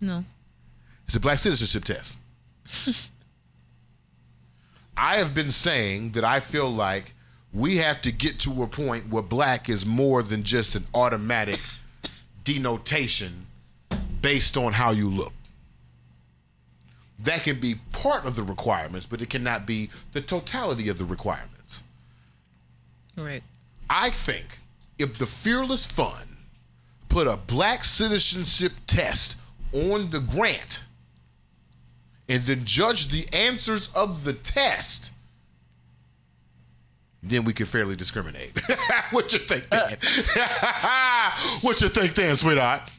[0.00, 0.24] No.
[1.06, 2.18] It's a black citizenship test.
[4.96, 7.14] I have been saying that I feel like
[7.52, 11.60] we have to get to a point where black is more than just an automatic
[12.44, 13.46] denotation
[14.20, 15.32] based on how you look.
[17.18, 21.04] That can be part of the requirements, but it cannot be the totality of the
[21.04, 21.82] requirements.
[23.16, 23.42] Right.
[23.90, 24.58] I think
[24.98, 26.36] if the Fearless Fund
[27.08, 29.36] put a black citizenship test
[29.72, 30.84] on the grant
[32.28, 35.12] and then judge the answers of the test,
[37.22, 38.50] then we can fairly discriminate.
[39.10, 39.96] what you think, Dan?
[41.60, 42.90] what you think, Dan, sweetheart?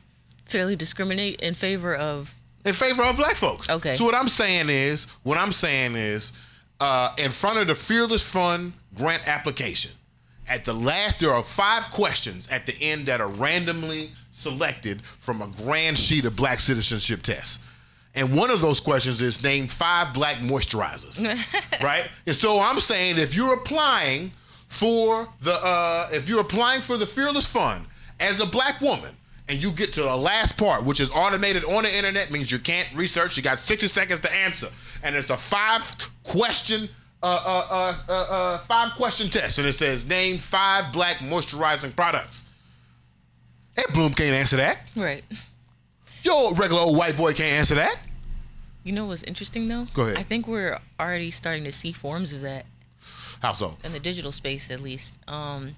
[0.45, 2.33] Fairly discriminate in favor of
[2.65, 3.69] in favor of black folks.
[3.69, 3.95] Okay.
[3.95, 6.31] So what I'm saying is, what I'm saying is,
[6.79, 9.91] uh, in front of the Fearless Fund grant application,
[10.47, 15.41] at the last, there are five questions at the end that are randomly selected from
[15.41, 17.59] a grand sheet of black citizenship tests.
[18.15, 21.23] And one of those questions is name five black moisturizers,
[21.83, 22.07] right?
[22.27, 24.31] And so I'm saying if you're applying
[24.67, 27.85] for the, uh, if you're applying for the Fearless Fund
[28.19, 29.15] as a black woman,
[29.49, 32.59] and you get to the last part, which is automated on the internet, means you
[32.59, 33.35] can't research.
[33.35, 34.69] You got 60 seconds to answer,
[35.03, 35.83] and it's a five
[36.23, 36.87] question,
[37.21, 41.95] uh, uh, uh, uh, uh, five question test, and it says name five black moisturizing
[41.95, 42.45] products.
[43.75, 44.77] And Blum can't answer that.
[44.95, 45.23] right.
[46.23, 47.97] Your regular old white boy can't answer that.
[48.83, 49.87] You know what's interesting though?
[49.93, 50.17] Go ahead.
[50.17, 52.65] I think we're already starting to see forms of that
[53.41, 53.77] How so?
[53.83, 55.15] in the digital space, at least.
[55.27, 55.75] Um,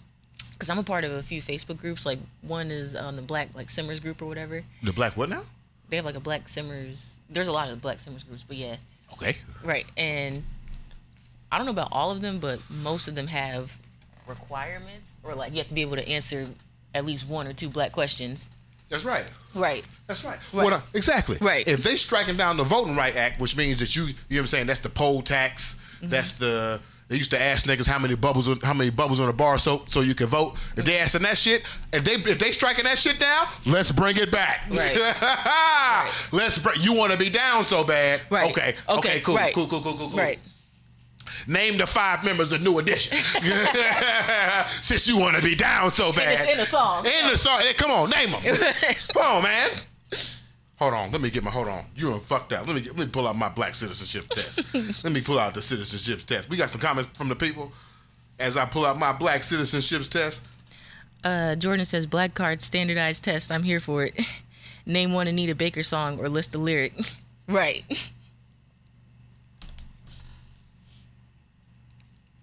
[0.54, 2.06] because I'm a part of a few Facebook groups.
[2.06, 4.64] Like one is on the Black like Simmers group or whatever.
[4.84, 5.44] The black what now?
[5.90, 7.20] They have like a Black Simmers.
[7.30, 8.78] There's a lot of Black Simmers groups, but yeah,
[9.14, 9.36] Okay.
[9.64, 9.86] right.
[9.98, 10.44] And
[11.52, 13.72] I don't know about all of them, but most of them have
[14.28, 16.46] requirements, or like you have to be able to answer
[16.96, 18.50] at least one or two Black questions.
[18.90, 19.26] That's right.
[19.54, 19.84] Right.
[20.08, 20.38] That's right.
[20.54, 20.74] Right.
[20.74, 21.38] I- exactly.
[21.42, 21.68] Right.
[21.68, 24.40] If they striking down the Voting Right Act, which means that you, you know what
[24.42, 25.80] I'm saying, that's the poll tax.
[25.98, 26.10] Mm-hmm.
[26.10, 26.80] That's the.
[27.08, 29.92] They used to ask niggas how many bubbles, how many bubbles on a bar soap
[29.92, 30.56] so you can vote.
[30.76, 31.62] If they asking that shit,
[31.94, 34.62] if they if they striking that shit down, let's bring it back.
[34.72, 34.98] Right.
[36.32, 36.82] Let's bring.
[36.82, 38.22] You want to be down so bad?
[38.32, 38.50] Right.
[38.50, 38.76] Okay.
[38.90, 38.98] Okay.
[38.98, 39.36] Okay, cool.
[39.36, 39.54] right.
[39.54, 39.68] Cool.
[39.68, 39.82] Cool.
[39.82, 39.94] Cool.
[39.94, 40.10] Cool.
[40.10, 40.18] Cool.
[40.18, 40.40] Right.
[41.48, 43.18] Name the five members of New Edition.
[44.82, 46.42] Since you want to be down so bad.
[46.42, 47.06] it's in the song.
[47.06, 47.60] In the song.
[47.62, 48.42] Hey, come on, name them.
[49.14, 49.72] come on, man.
[50.78, 51.86] Hold on, let me get my hold on.
[51.96, 52.68] You done fucked up.
[52.68, 54.74] Let me get, let me pull out my black citizenship test.
[55.04, 56.50] let me pull out the citizenship test.
[56.50, 57.72] We got some comments from the people
[58.40, 60.46] as I pull out my black citizenship test.
[61.24, 63.52] Uh, Jordan says black card standardized test.
[63.52, 64.20] I'm here for it.
[64.86, 66.94] Name one Anita Baker song or list the lyric.
[67.48, 67.84] right.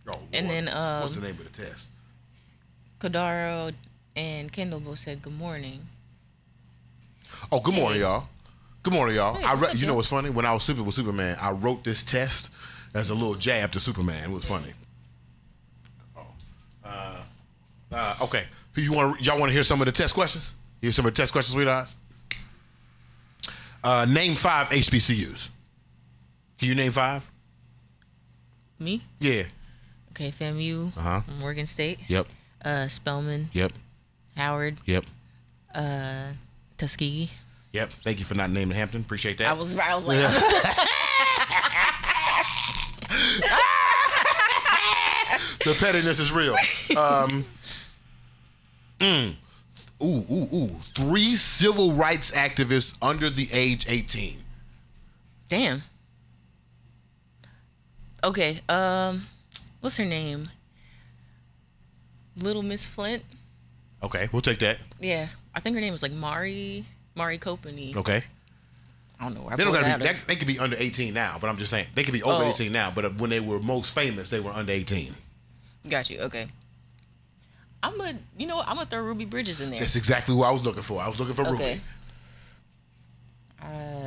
[0.09, 1.89] Oh, And then um, What's the name of the test?
[3.01, 3.75] Kodaro
[4.17, 5.81] and Kendall both said good morning.
[7.51, 8.05] Oh, good morning, Hey.
[8.07, 8.29] y'all.
[8.83, 9.35] Good morning, y'all.
[9.35, 10.31] Hey, I re- you know what's funny?
[10.31, 12.51] When I was sleeping with Superman, I wrote this test
[12.95, 14.31] as a little jab to Superman.
[14.31, 14.73] It was funny.
[16.17, 16.27] Oh,
[16.85, 17.21] uh,
[17.93, 18.45] uh, okay.
[18.75, 19.21] Who you want?
[19.21, 20.55] Y'all want to hear some of the test questions?
[20.81, 21.97] Hear some of the test questions, sweethearts.
[23.85, 25.49] Uh, name five HBCUs.
[26.59, 27.29] Can you name five?
[28.79, 29.03] Me?
[29.21, 29.45] Yeah.
[30.13, 31.21] Okay, FAMU, Uh-huh.
[31.41, 32.27] Morgan State, Yep.
[32.65, 33.73] uh, Spelman, Yep.
[34.37, 35.05] Howard, Yep.
[35.75, 36.33] uh,
[36.79, 37.31] Tuskegee.
[37.73, 37.93] Yep.
[38.05, 39.01] Thank you for not naming Hampton.
[39.01, 39.49] Appreciate that.
[39.49, 40.19] I was, I was like,
[45.65, 46.55] the pettiness is real.
[46.97, 47.45] Um,
[49.01, 49.35] mm,
[50.03, 50.71] ooh, ooh, ooh.
[50.95, 54.39] Three civil rights activists under the age 18.
[55.49, 55.83] damn.
[58.25, 59.27] Okay, um,
[59.83, 60.49] what's her name?
[62.37, 63.23] Little Miss Flint.
[64.03, 64.79] Okay, we'll take that.
[64.99, 67.95] Yeah, I think her name was like Mari Mari Copeny.
[67.95, 68.25] Okay.
[69.21, 69.43] I don't know.
[69.43, 70.09] Where They don't gotta be.
[70.09, 72.43] out They, could be under 18 now, but I'm just saying they could be over
[72.43, 72.51] Oh.
[72.51, 72.91] 18 now.
[72.91, 75.15] But uh, when they were most famous, they were under 18.
[75.89, 76.19] Got you.
[76.23, 76.49] Okay.
[77.85, 78.69] I'm gonna, you know, what?
[78.69, 79.79] I'm gonna throw Ruby Bridges in there.
[79.81, 81.01] That's exactly who I was looking for.
[81.01, 81.75] I was looking for Okay.
[81.75, 81.81] Ruby.
[83.63, 84.02] Uh,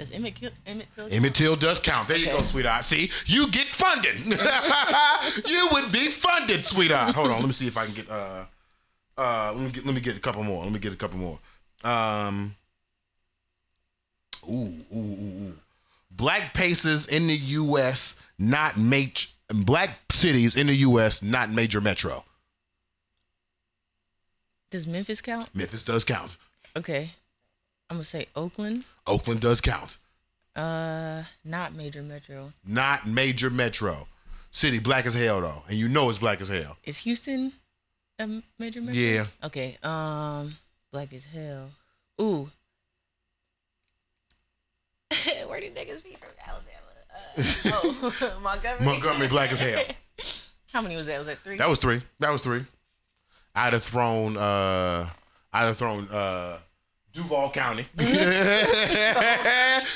[0.00, 1.12] does Emmett Kill, Emmett Till?
[1.12, 2.08] Emmett Till does count.
[2.08, 2.38] There you Okay.
[2.38, 2.86] go, sweetheart.
[2.86, 4.16] See, you get funded.
[5.46, 7.14] you would be funded, sweetheart.
[7.14, 8.10] Hold on, let me see if I can get.
[8.10, 8.46] Uh,
[9.18, 9.84] uh, let me get.
[9.84, 10.64] Let me get a couple more.
[10.64, 11.38] Let me get a couple more.
[11.84, 12.56] Um.
[14.48, 15.52] Ooh, ooh, ooh, ooh.
[16.10, 18.18] Black paces in the U.S.
[18.38, 19.28] not major.
[19.52, 21.22] Black cities in the U.S.
[21.22, 22.24] not major metro.
[24.70, 25.54] Does Memphis count?
[25.54, 26.38] Memphis does count.
[26.74, 27.10] Okay.
[27.90, 28.84] I'm gonna say Oakland.
[29.06, 29.96] Oakland does count.
[30.56, 32.52] Uh, not major metro.
[32.66, 34.06] Not major metro.
[34.52, 36.76] City black as hell though, and you know it's black as hell.
[36.84, 37.52] Is Houston
[38.18, 39.00] a major metro?
[39.00, 39.26] Yeah.
[39.44, 39.78] Okay.
[39.82, 40.54] Um,
[40.92, 41.70] black as hell.
[42.20, 42.50] Ooh.
[45.46, 46.80] Where do niggas be from Alabama?
[47.14, 48.84] Uh, oh, Montgomery.
[48.84, 49.84] Montgomery black as hell.
[50.72, 51.18] How many was that?
[51.18, 51.56] Was that three?
[51.58, 52.00] That was three.
[52.18, 52.64] That was three.
[53.54, 55.08] I'd have thrown uh
[55.52, 56.58] I'd have thrown uh
[57.12, 57.86] Duval County.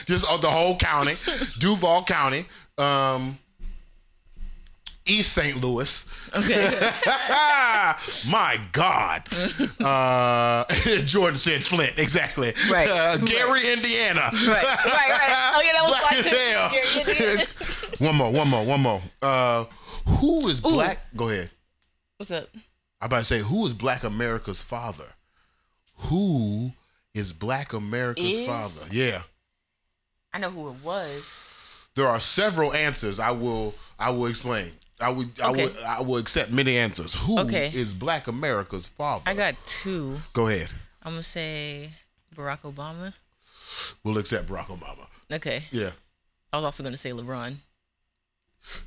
[0.07, 1.15] Just uh, the whole county.
[1.59, 2.47] Duval County.
[2.79, 3.39] Um
[5.07, 5.61] East St.
[5.61, 6.09] Louis.
[6.35, 6.65] Okay.
[8.31, 9.23] My God.
[9.79, 10.65] Uh,
[11.05, 11.99] Jordan said Flint.
[11.99, 12.55] Exactly.
[12.71, 12.89] Right.
[12.89, 14.31] Uh, Gary, Indiana.
[14.33, 15.53] Right, right, right.
[15.57, 16.37] Oh, yeah, that was Black as too.
[16.37, 16.71] hell.
[16.71, 17.47] Gary, Indiana.
[17.99, 19.03] one more, one more, one more.
[19.21, 19.65] Uh,
[20.21, 21.01] who is black?
[21.15, 21.51] Go ahead.
[22.17, 22.49] What's up?
[23.01, 25.13] I'm about to say, who is Black America's father?
[25.97, 26.73] Who
[27.15, 28.47] is Black America's Is?
[28.47, 28.87] father?
[28.91, 29.23] Yeah.
[30.33, 31.31] I know who it was.
[31.95, 33.21] There are several answers.
[33.21, 34.73] I will I will explain.
[35.01, 35.65] I would I Okay.
[35.67, 37.15] would I will accept many answers.
[37.15, 37.85] Who is Okay.
[37.99, 39.23] Black America's father?
[39.27, 40.17] I got two.
[40.33, 40.69] Go ahead.
[41.03, 41.91] I'm gonna say
[42.35, 43.15] Barack Obama.
[44.03, 45.07] We'll accept Barack Obama.
[45.33, 45.65] Okay.
[45.71, 45.91] Yeah.
[46.53, 47.57] I was also gonna say LeBron.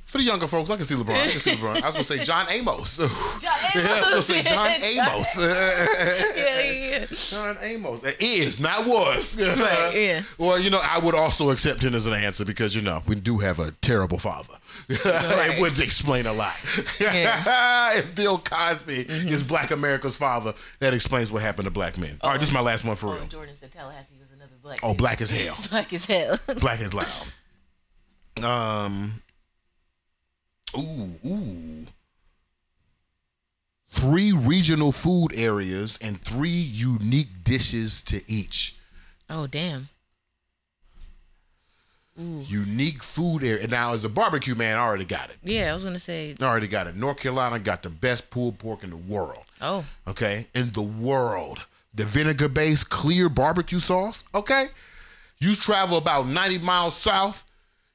[0.08, 1.10] For the younger folks, I can see LeBron.
[1.16, 1.82] I can see LeBron.
[1.82, 2.96] I was gonna say John Amos.
[2.96, 3.42] John Amos.
[3.74, 5.38] Yeah, I was gonna say John Amos.
[5.38, 7.06] yeah, yeah.
[7.14, 8.04] John Amos.
[8.04, 9.38] It is, not was.
[9.38, 10.22] Right, yeah.
[10.38, 13.16] Well, you know, I would also accept him as an answer because, you know, we
[13.16, 14.54] do have a terrible father.
[14.88, 16.54] it would explain a lot.
[16.98, 19.28] if Bill Cosby Mm-hmm.
[19.28, 22.16] is black America's father, that explains what happened to black men.
[22.22, 23.26] All right, this is my last one for Oh, real.
[23.26, 24.78] Jordan said Tallahassee was another black.
[24.82, 24.96] Oh, city.
[24.96, 25.58] black as hell.
[25.68, 26.38] black as hell.
[26.60, 27.26] Black as loud.
[28.42, 29.22] Um.
[30.76, 31.86] Ooh, ooh.
[33.90, 38.76] Three regional food areas and three unique dishes to each.
[39.30, 39.88] Oh damn.
[42.20, 42.44] Ooh.
[42.46, 43.66] Unique food area.
[43.68, 45.36] Now, as a barbecue man, I already got it.
[45.42, 46.34] Yeah, I was gonna say.
[46.40, 46.96] I already got it.
[46.96, 49.44] North Carolina got the best pulled pork in the world.
[49.60, 49.84] Oh.
[50.06, 51.64] Okay, in the world,
[51.94, 54.24] the vinegar-based clear barbecue sauce.
[54.34, 54.66] Okay,
[55.38, 57.44] you travel about ninety miles south,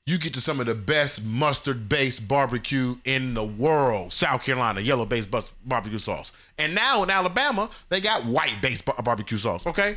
[0.05, 4.11] you get to some of the best mustard-based barbecue in the world.
[4.11, 9.37] South Carolina, yellow-based bus- barbecue sauce, and now in Alabama, they got white-based bar- barbecue
[9.37, 9.65] sauce.
[9.65, 9.95] Okay,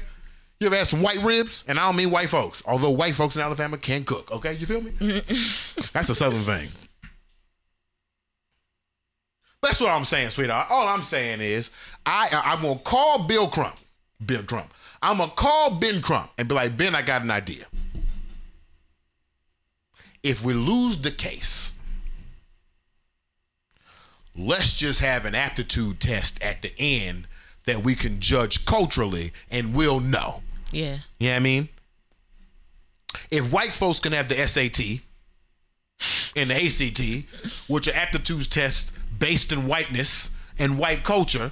[0.61, 1.65] You ever had some white ribs?
[1.69, 4.31] And I don't mean white folks, although white folks in Alabama can cook.
[4.31, 4.93] Okay, you feel me?
[5.93, 6.69] That's a southern thing.
[9.61, 10.67] But that's what I'm saying, sweetheart.
[10.71, 11.71] All I'm saying is,
[12.05, 13.75] I I'm gonna call Bill Crump,
[14.25, 14.73] Bill Crump.
[15.03, 17.65] I'm gonna call Ben Crump and be like, Ben, I got an idea.
[20.23, 21.79] If we lose the case,
[24.37, 27.27] let's just have an aptitude test at the end
[27.67, 30.43] that we can judge culturally and we'll know.
[30.71, 30.99] Yeah.
[31.19, 31.69] You know I mean?
[33.31, 35.01] If white folks can have the SAT
[36.37, 41.51] and the ACT, which are aptitude tests based in whiteness and white culture,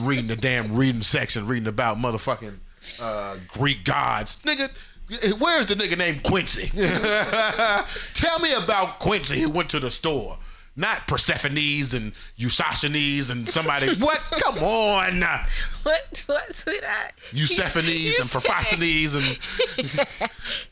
[0.00, 2.56] reading the damn reading section, reading about motherfucking
[3.00, 4.38] uh, Greek gods.
[4.44, 4.70] Nigga,
[5.38, 6.68] where's the nigga named Quincy?
[8.14, 10.38] Tell me about Quincy who went to the store.
[10.78, 13.94] Not Persephone's and Eusasthenes and somebody.
[13.98, 14.20] what?
[14.32, 15.22] Come on.
[15.84, 16.24] What?
[16.26, 17.12] What, sweetheart?
[17.32, 19.24] Eusephanes and Prophosthenes and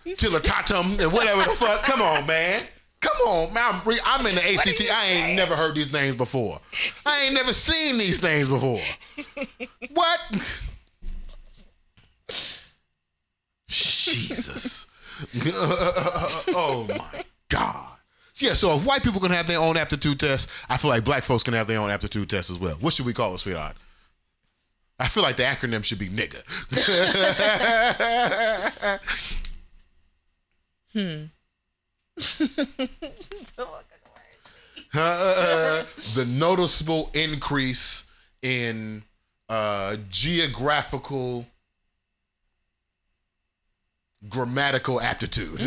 [0.05, 1.85] Tilitatum and whatever the fuck.
[1.85, 2.65] Come on, man.
[3.01, 3.65] Come on, man.
[3.67, 4.83] I'm, re- I'm in the ACT.
[4.93, 6.61] I ain't never heard these names before.
[7.07, 8.81] I ain't never seen these names before.
[9.95, 10.21] What?
[13.75, 14.87] Jesus.
[16.55, 17.89] oh my God.
[18.37, 21.23] Yeah, so if white people can have their own aptitude test, I feel like black
[21.23, 22.77] folks can have their own aptitude test as well.
[22.81, 23.77] What should we call it, sweetheart?
[24.99, 26.41] I feel like the acronym should be nigga.
[30.95, 31.25] Hmm.
[34.97, 38.05] Uh, the noticeable increase
[38.43, 39.03] in
[39.49, 41.45] uh, geographical
[44.29, 45.59] grammatical aptitude.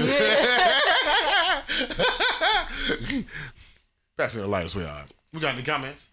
[4.18, 5.04] Pass me the light as we are.
[5.34, 6.10] We got any comments?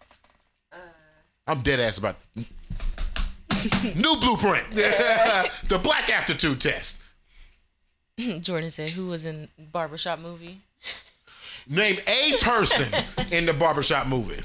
[0.71, 0.77] Uh,
[1.47, 2.17] I'm dead ass about
[3.95, 4.69] new blueprint.
[4.75, 7.01] the black aptitude test.
[8.39, 10.61] Jordan said, "Who was in barbershop movie?"
[11.67, 12.93] Name a person
[13.31, 14.41] in the barbershop movie.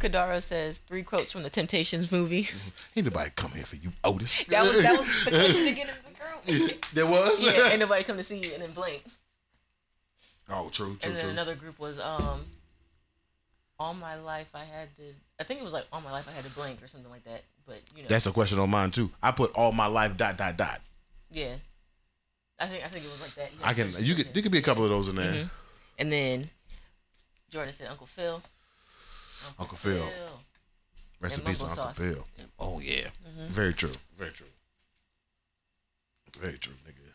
[0.00, 2.48] Kadaro says three quotes from the Temptations movie.
[2.96, 4.44] Ain't nobody come here for you, Otis.
[4.44, 6.05] That was that was the question to get into the girl.
[6.94, 7.42] There was?
[7.42, 9.02] yeah, ain't nobody come to see you, and then blink.
[10.48, 11.30] Oh, true, true, and then true.
[11.30, 12.44] another group was um.
[13.78, 15.02] All my life I had to.
[15.38, 17.24] I think it was like all my life I had to blink or something like
[17.24, 17.42] that.
[17.66, 18.08] But you know.
[18.08, 19.10] That's a question on mine too.
[19.22, 20.80] I put all my life dot dot dot.
[21.30, 21.56] Yeah.
[22.58, 23.52] I think I think it was like that.
[23.52, 25.30] You I can you could there could be a couple of those in there.
[25.30, 25.50] Mhm.
[25.98, 26.44] And then
[27.50, 28.40] Jordan said Uncle Phil.
[29.58, 30.08] Uncle Phil.
[31.20, 31.98] Rest in And peace, mumbo Uncle sauce.
[31.98, 32.26] Phil.
[32.58, 33.08] Oh yeah.
[33.28, 33.48] Mhm.
[33.48, 33.92] Very true.
[34.16, 34.46] Very true.
[36.40, 37.10] Very true, nigga.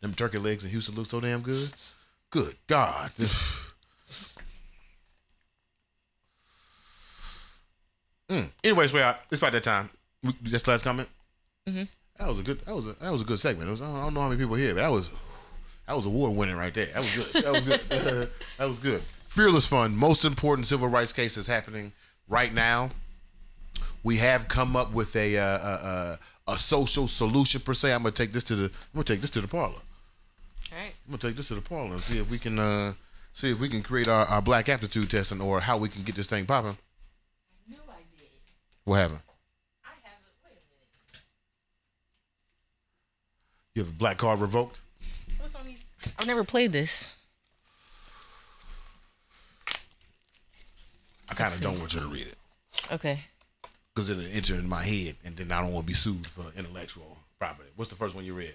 [0.00, 1.70] Them turkey legs in Houston look so damn good.
[2.30, 3.10] Good God.
[8.28, 8.50] mm.
[8.64, 9.16] Anyways, way out.
[9.30, 9.90] It's about that time.
[10.22, 11.08] We- That's the last comment.
[11.68, 11.88] Mhm.
[12.18, 12.60] That was a good.
[12.64, 12.92] That was a.
[12.94, 13.68] That was a good segment.
[13.68, 15.10] It was, I, don't, I don't know how many people here, but that was.
[15.86, 16.86] That was award winning right there.
[16.86, 17.44] That was good.
[17.44, 17.80] That was good.
[18.58, 19.00] that was good.
[19.28, 19.96] Fearless Fund.
[19.96, 21.92] Most important civil rights case is happening
[22.28, 22.90] right now.
[24.02, 27.92] We have come up with a uh, a, a, a social solution per se.
[27.92, 28.64] I'm gonna take this to the.
[28.64, 29.74] I'm gonna take this to the parlor.
[29.74, 30.92] All right.
[31.06, 32.92] I'm gonna take this to the parlor and see if we can uh,
[33.32, 36.14] see if we can create our, our black aptitude testing or how we can get
[36.14, 36.76] this thing popping.
[36.76, 38.28] I knew I did.
[38.84, 39.20] What happened?
[39.84, 40.22] I haven't.
[43.74, 44.80] You have a black card revoked?
[45.38, 45.84] What's on these?
[46.18, 47.10] I've never played this.
[51.28, 52.36] I kind of don't want you to read it
[52.92, 53.20] Okay.
[53.96, 56.44] Because it'll enter in my head, and then I don't want to be sued for
[56.54, 57.70] intellectual property.
[57.76, 58.52] What's the first one you read?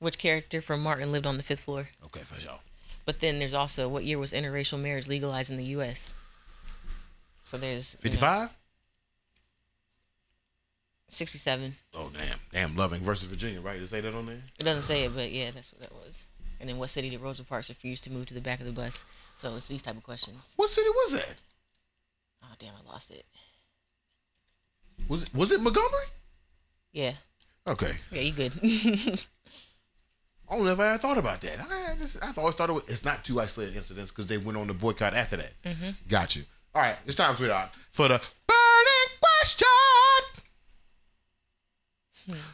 [0.00, 1.88] Which character from Martin lived on the fifth floor?
[2.04, 2.58] Okay, for sure.
[3.06, 6.12] But then there's also what year was interracial marriage legalized in the U.S.
[7.42, 8.50] So there's you know, 55?
[11.08, 11.74] 67.
[11.94, 13.74] Oh damn, damn, Loving versus Virginia, right?
[13.74, 14.42] Did it say that on there?
[14.58, 16.22] It doesn't say it, but yeah, that's what that was.
[16.60, 18.72] And then what city did Rosa Parks refuse to move to the back of the
[18.72, 19.04] bus?
[19.36, 20.52] So it's these type of questions.
[20.56, 21.36] What city was that?
[22.44, 23.24] Oh damn, I lost it.
[25.08, 26.06] Was it was it Montgomery?
[26.92, 27.12] Yeah.
[27.66, 27.92] Okay.
[28.12, 28.52] Yeah, you good.
[30.48, 31.58] I don't know if I ever thought about that.
[31.60, 34.56] I just I always thought it was, it's not two isolated incidents because they went
[34.56, 35.52] on the boycott after that.
[35.64, 35.94] Mhm.
[36.08, 36.44] Got you.
[36.74, 39.66] All right, it's time, sweetheart, for the burning question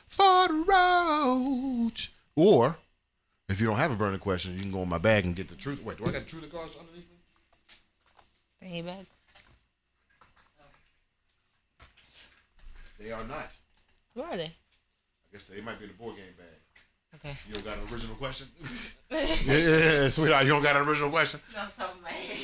[0.07, 1.93] for the road.
[2.37, 2.77] Or
[3.49, 5.49] if you don't have a burning question, you can go in my bag and get
[5.49, 5.83] the truth.
[5.83, 7.17] Wait, do I got truth cards underneath me?
[8.61, 9.07] Fanny bag.
[13.03, 13.51] They are not.
[14.15, 14.45] Who are they?
[14.45, 16.47] I guess they might be in the board game bag.
[17.17, 17.37] Okay.
[17.49, 18.47] You don't got an original question?
[19.11, 21.41] yeah, yeah, sweetheart, you don't got an original question?
[21.59, 22.39] Off the top of my head.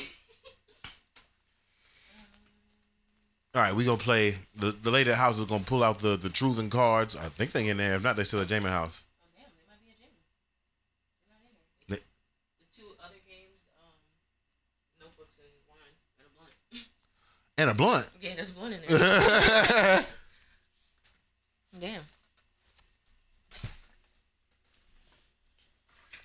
[3.55, 4.35] All right, we gonna play.
[4.57, 7.15] The the lady at the house is gonna pull out the the truth and cards.
[7.15, 7.95] I think they in there.
[7.95, 9.05] If not, they still at Jamin house.
[9.23, 9.95] Oh damn, they- might be a
[11.95, 11.99] Jamon.
[12.59, 13.95] The two other games, um,
[15.01, 16.85] notebooks And wine and a blunt.
[17.57, 18.11] And a blunt.
[18.21, 20.05] Yeah, there's one in there.
[21.79, 22.03] Damn.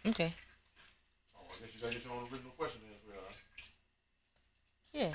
[0.06, 0.34] Okay.
[4.92, 5.12] Yeah.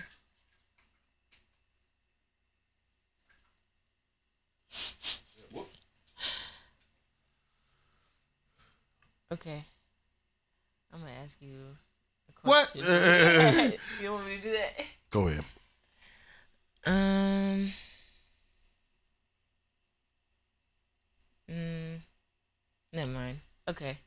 [9.32, 9.64] Okay.
[10.94, 11.60] I'm gonna ask you
[12.30, 12.82] a question.
[12.82, 12.92] What?
[13.40, 13.74] question.
[14.02, 14.86] you want me to do that?
[15.12, 15.44] Go ahead.
[16.86, 17.74] Um.
[21.50, 22.00] Mm,
[22.94, 23.40] never mind.
[23.68, 23.98] Okay.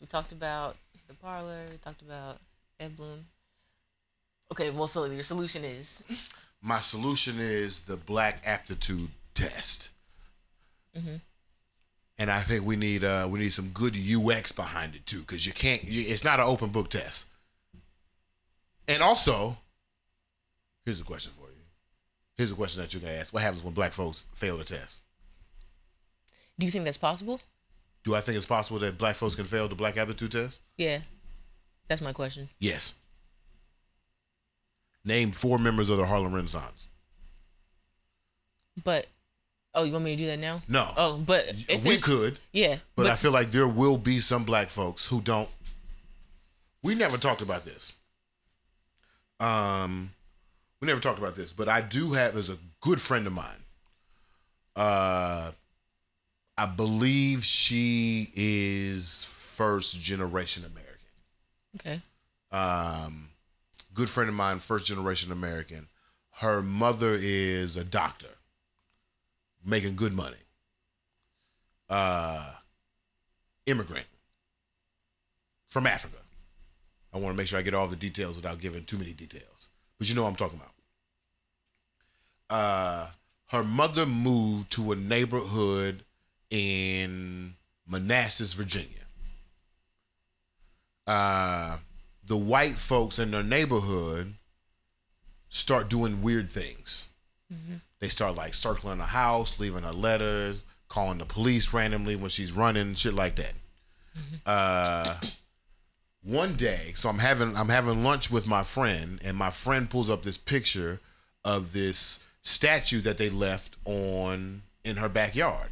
[0.00, 0.76] We talked about
[1.06, 1.64] the parlor.
[1.70, 2.38] We talked about
[2.80, 3.24] Ed Blum.
[4.52, 4.70] Okay.
[4.70, 6.02] Well, so your solution is.
[6.62, 9.90] My solution is the black aptitude test.
[10.96, 11.16] Mm-hmm.
[12.18, 15.46] and I think we need uh we need some good UX behind it too, because
[15.46, 15.84] you can't.
[15.84, 17.26] You, it's not an open book test.
[18.88, 19.56] And also,
[20.84, 21.62] here's a question for you.
[22.36, 25.02] Here's a question that you can ask: What happens when black folks fail the test?
[26.58, 27.40] Do you think that's possible?
[28.04, 30.60] Do I think it's possible that black folks can fail the black aptitude test?
[30.76, 31.00] Yeah.
[31.88, 32.48] That's my question.
[32.58, 32.94] Yes.
[35.04, 36.88] Name four members of the Harlem Renaissance.
[38.84, 39.06] But
[39.74, 40.62] oh, you want me to do that now?
[40.68, 40.92] No.
[40.96, 42.38] Oh, but if we could.
[42.52, 42.78] Yeah.
[42.96, 45.48] But, I feel like there will be some black folks who don't.
[46.82, 47.92] We never talked about this.
[49.40, 50.12] Um,
[50.80, 53.64] we never talked about this, but I do have as a good friend of mine.
[54.76, 55.52] Uh,
[56.58, 60.98] I believe she is first generation American.
[61.76, 62.00] Okay.
[62.50, 63.28] Um,
[63.94, 65.86] good friend of mine, first generation American.
[66.32, 68.34] Her mother is a doctor,
[69.64, 70.36] making good money.
[71.88, 72.54] Uh,
[73.66, 74.06] immigrant
[75.68, 76.16] from Africa.
[77.14, 79.68] I want to make sure I get all the details without giving too many details,
[79.96, 80.74] but you know what I'm talking about.
[82.50, 83.06] Uh,
[83.46, 86.02] her mother moved to a neighborhood
[86.50, 87.54] in
[87.86, 88.88] Manassas, Virginia.
[91.06, 91.78] Uh,
[92.26, 94.34] the white folks in their neighborhood
[95.48, 97.08] start doing weird things.
[98.00, 102.52] They start like circling the house, leaving her letters, calling the police randomly when she's
[102.52, 103.54] running, shit like that.
[104.44, 105.16] Uh,
[106.22, 110.10] one day, so I'm having I'm having lunch with my friend, and my friend pulls
[110.10, 111.00] up this picture
[111.44, 115.70] of this statue that they left on in her backyard.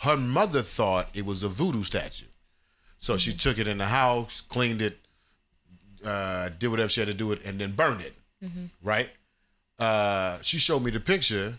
[0.00, 2.26] Her mother thought it was a voodoo statue,
[2.98, 4.98] so she took it in the house, cleaned it,
[6.04, 8.14] uh, did whatever she had to do it, and then burned it.
[8.44, 8.66] Mm-hmm.
[8.82, 9.10] Right?
[9.78, 11.54] Uh, she showed me the picture.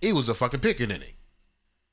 [0.00, 1.12] It was a fucking pickaninny.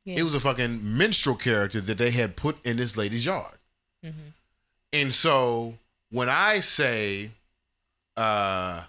[0.06, 0.20] Yeah.
[0.20, 3.58] It was a fucking minstrel character that they had put in this lady's yard.
[4.06, 4.30] Mm-hmm.
[4.94, 5.74] And so
[6.12, 7.32] when I say
[8.16, 8.84] uh,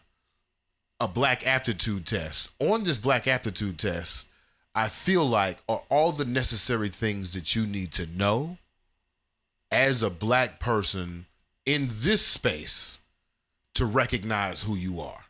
[1.01, 4.29] a black aptitude test, on this black aptitude test,
[4.77, 8.59] I feel like are all the necessary things that you need to know
[9.73, 11.25] as a black person
[11.65, 13.01] in this space
[13.75, 15.25] to recognize who you are.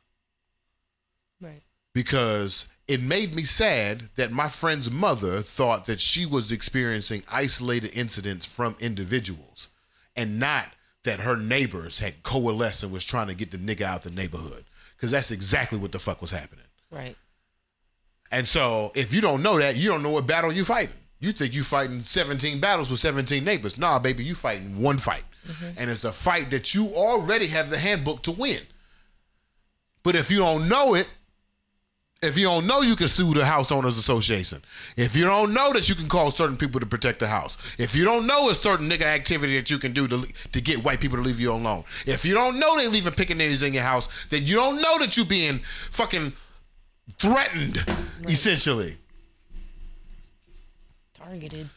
[1.40, 1.62] Right.
[1.94, 7.96] Because it made me sad that my friend's mother thought that she was experiencing isolated
[7.96, 9.68] incidents from individuals
[10.16, 10.66] and not
[11.04, 14.64] that her neighbors had coalesced and was trying to get the nigga out the neighborhood.
[14.96, 16.64] Because that's exactly what the fuck was happening.
[16.90, 17.16] Right.
[18.30, 20.94] And so if you don't know that, you don't know what battle you fighting.
[21.18, 23.78] You think you fighting 17 battles with 17 neighbors.
[23.78, 25.24] Nah, baby, you fighting one fight.
[25.46, 25.78] Mm-hmm.
[25.78, 28.60] And it's a fight that you already have the handbook to win.
[30.02, 31.08] But if you don't know it,
[32.22, 34.62] if you don't know you can sue the house owners association.
[34.96, 37.58] If you don't know that you can call certain people to protect the house.
[37.78, 40.82] If you don't know a certain nigga activity that you can do to, to get
[40.82, 41.84] white people to leave you alone.
[42.06, 45.16] If you don't know they leaving pickaninnies in your house, then you don't know that
[45.16, 46.32] you being fucking
[47.18, 47.84] threatened,
[48.28, 48.96] essentially.
[51.14, 51.68] Targeted.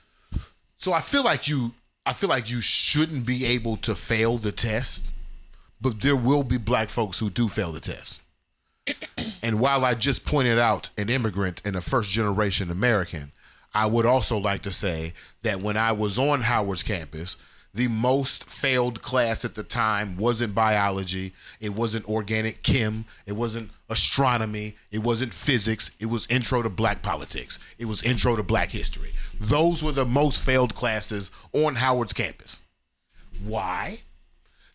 [0.77, 1.73] So I feel like you
[2.05, 5.11] I feel like you shouldn't be able to fail the test,
[5.79, 8.23] but there will be black folks who do fail the test.
[9.43, 13.31] and while I just pointed out an immigrant and a first generation American,
[13.73, 15.13] I would also like to say
[15.43, 17.37] that when I was on Howard's campus,
[17.73, 23.69] the most failed class at the time wasn't biology, it wasn't organic chem, it wasn't
[23.89, 28.71] astronomy, it wasn't physics, it was intro to black politics, it was intro to black
[28.71, 29.11] history.
[29.39, 32.63] Those were the most failed classes on Howard's campus.
[33.43, 33.99] Why?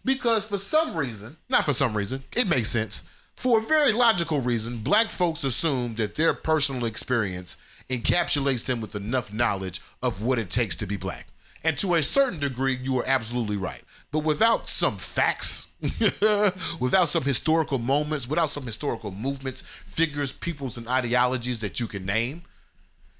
[0.05, 3.03] Because for some reason, not for some reason, it makes sense.
[3.35, 7.57] For a very logical reason, black folks assume that their personal experience
[7.91, 11.27] encapsulates them with enough knowledge of what it takes to be black.
[11.65, 13.83] And to a certain degree, you are absolutely right.
[14.13, 15.73] But without some facts,
[16.79, 22.05] without some historical moments, without some historical movements, figures, peoples, and ideologies that you can
[22.05, 22.43] name,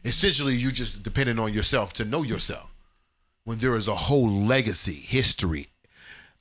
[0.05, 2.71] essentially you're just depending on yourself to know yourself.
[3.45, 5.69] When there is a whole legacy, history,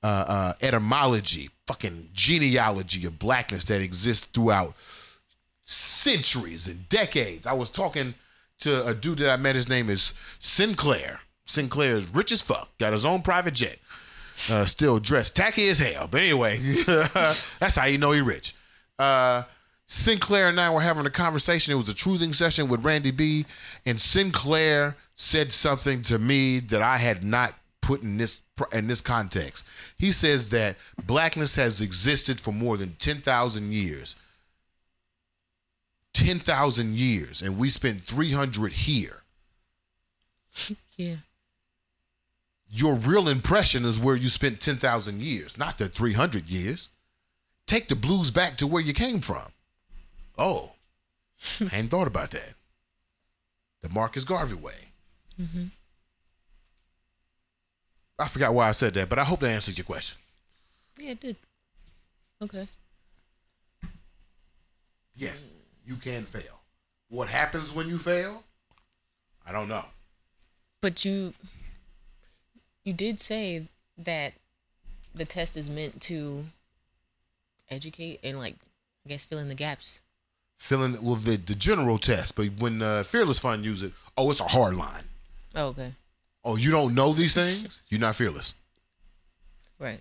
[0.03, 4.73] uh, uh, etymology, fucking genealogy of blackness that exists throughout
[5.63, 7.47] centuries and decades.
[7.47, 8.13] I was talking
[8.59, 9.55] to a dude that I met.
[9.55, 11.21] His name is Sinclair.
[11.45, 12.69] Sinclair is rich as fuck.
[12.77, 13.79] Got his own private jet.
[14.49, 16.07] Uh, still dressed tacky as hell.
[16.07, 18.53] But anyway, that's how you know he rich.
[18.97, 19.43] Uh,
[19.85, 21.73] Sinclair and I were having a conversation.
[21.73, 23.45] It was a truthing session with Randy B.
[23.85, 28.39] And Sinclair said something to me that I had not put in this
[28.71, 29.67] in this context.
[29.97, 34.15] He says that blackness has existed for more than 10,000 years.
[36.13, 39.21] 10,000 years and we spent 300 here.
[40.95, 41.15] Yeah.
[42.75, 46.89] Your real impression is where you spent 10,000 years, not the 300 years.
[47.67, 49.45] Take the blues back to where you came from.
[50.39, 50.71] Oh,
[51.61, 52.55] I hadn't thought about that.
[53.83, 54.73] The Marcus Garvey way.
[55.39, 55.65] Mm-hmm.
[58.17, 60.17] I forgot why I said that, but I hope that answers your question.
[60.97, 61.35] Yeah, it did.
[62.41, 62.67] Okay.
[65.15, 65.51] Yes,
[65.85, 66.59] you can fail.
[67.09, 68.43] What happens when you fail?
[69.45, 69.85] I don't know.
[70.81, 71.33] But you
[72.83, 74.33] you did say that
[75.15, 76.45] the test is meant to
[77.69, 78.55] educate and like
[79.05, 79.99] I guess fill in the gaps.
[80.57, 84.39] Filling well the, the general test, but when uh, Fearless Fund use it, oh, it's
[84.39, 85.01] a hard line.
[85.55, 85.91] Oh, okay.
[86.45, 87.81] Oh, you don't know these things?
[87.89, 88.55] You're not fearless.
[89.79, 89.99] Right.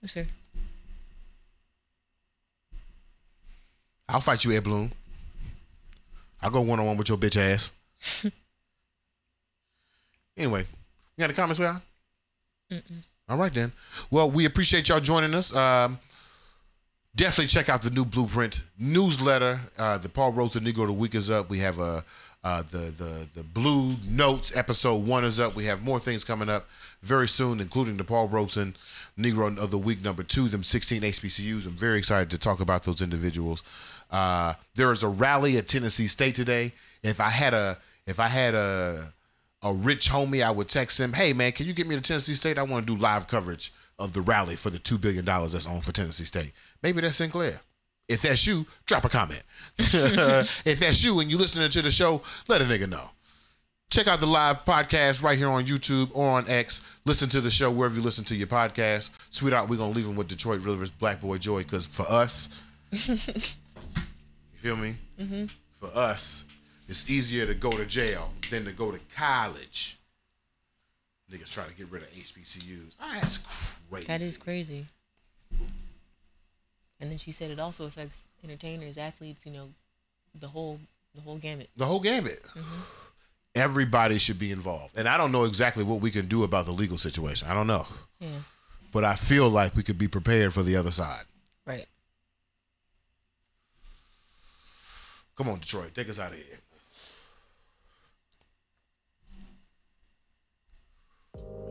[0.00, 0.26] That's fair.
[4.08, 4.92] I'll fight you, Ed Blum.
[6.42, 7.72] I'll go one on one with your bitch ass.
[10.36, 11.80] anyway, you got any comments, y'all?
[13.28, 13.72] All right then.
[14.10, 15.54] Well, we appreciate y'all joining us.
[15.54, 15.98] Um,
[17.16, 19.58] definitely check out the new Blueprint newsletter.
[19.78, 21.50] Uh, the Paul Rosa Negro of the Week is up.
[21.50, 22.04] We have a
[22.44, 25.56] uh, the the the Blue Notes episode one is up.
[25.56, 26.68] We have more things coming up
[27.02, 28.76] very soon, including the Paul Rosen
[29.18, 30.46] Negro of the Week number two.
[30.48, 31.66] Them 16 HBCUs.
[31.66, 33.64] I'm very excited to talk about those individuals.
[34.10, 36.72] Uh, there is a rally at Tennessee State today.
[37.02, 39.12] If I had a if I had a
[39.66, 42.34] a rich homie, I would text him, "Hey man, can you get me to Tennessee
[42.34, 42.58] State?
[42.58, 45.66] I want to do live coverage of the rally for the two billion dollars that's
[45.66, 46.52] on for Tennessee State.
[46.82, 47.60] Maybe that's Sinclair.
[48.08, 49.42] If that's you, drop a comment.
[49.78, 53.10] if that's you and you listening to the show, let a nigga know.
[53.90, 56.82] Check out the live podcast right here on YouTube or on X.
[57.04, 59.10] Listen to the show wherever you listen to your podcast.
[59.30, 62.48] Sweetheart, we're gonna leave them with Detroit Rivers Black Boy Joy because for us,
[62.90, 63.16] you
[64.56, 64.96] feel me?
[65.20, 65.46] Mm-hmm.
[65.80, 66.45] For us,
[66.88, 69.98] it's easier to go to jail than to go to college.
[71.32, 72.94] Niggas try to get rid of HBCUs.
[73.00, 74.06] Ah, that's crazy.
[74.06, 74.86] That is crazy.
[77.00, 79.68] And then she said it also affects entertainers, athletes, you know,
[80.38, 80.78] the whole
[81.14, 81.68] the whole gamut.
[81.76, 82.42] The whole gamut.
[82.42, 82.80] Mm-hmm.
[83.54, 84.98] Everybody should be involved.
[84.98, 87.48] And I don't know exactly what we can do about the legal situation.
[87.48, 87.86] I don't know.
[88.20, 88.28] Yeah.
[88.92, 91.24] But I feel like we could be prepared for the other side.
[91.66, 91.86] Right.
[95.36, 95.94] Come on, Detroit.
[95.94, 96.58] Take us out of here.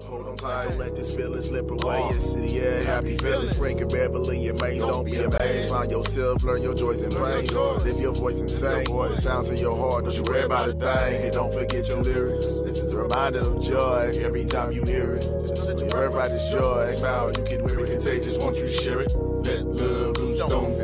[0.03, 1.99] Hold on tight, don't let this feeling slip away.
[2.09, 3.53] Your city, yeah, happy feelings.
[3.53, 5.69] Frankie Beverly and Maze, don't be amazed.
[5.69, 7.51] Find yourself, learn your joys and pains.
[7.51, 8.84] Live your voice and sing.
[8.85, 11.23] The sounds of your heart, don't you worry about a thing.
[11.23, 12.45] And don't forget your lyrics.
[12.65, 15.22] This is a reminder of joy every time you hear it.
[15.47, 16.91] Just know that your birthright is joy.
[16.95, 19.15] Smile, you can wear it contagious once you share it.
[19.15, 20.65] Let love loose, don't fear it.
[20.65, 20.74] Just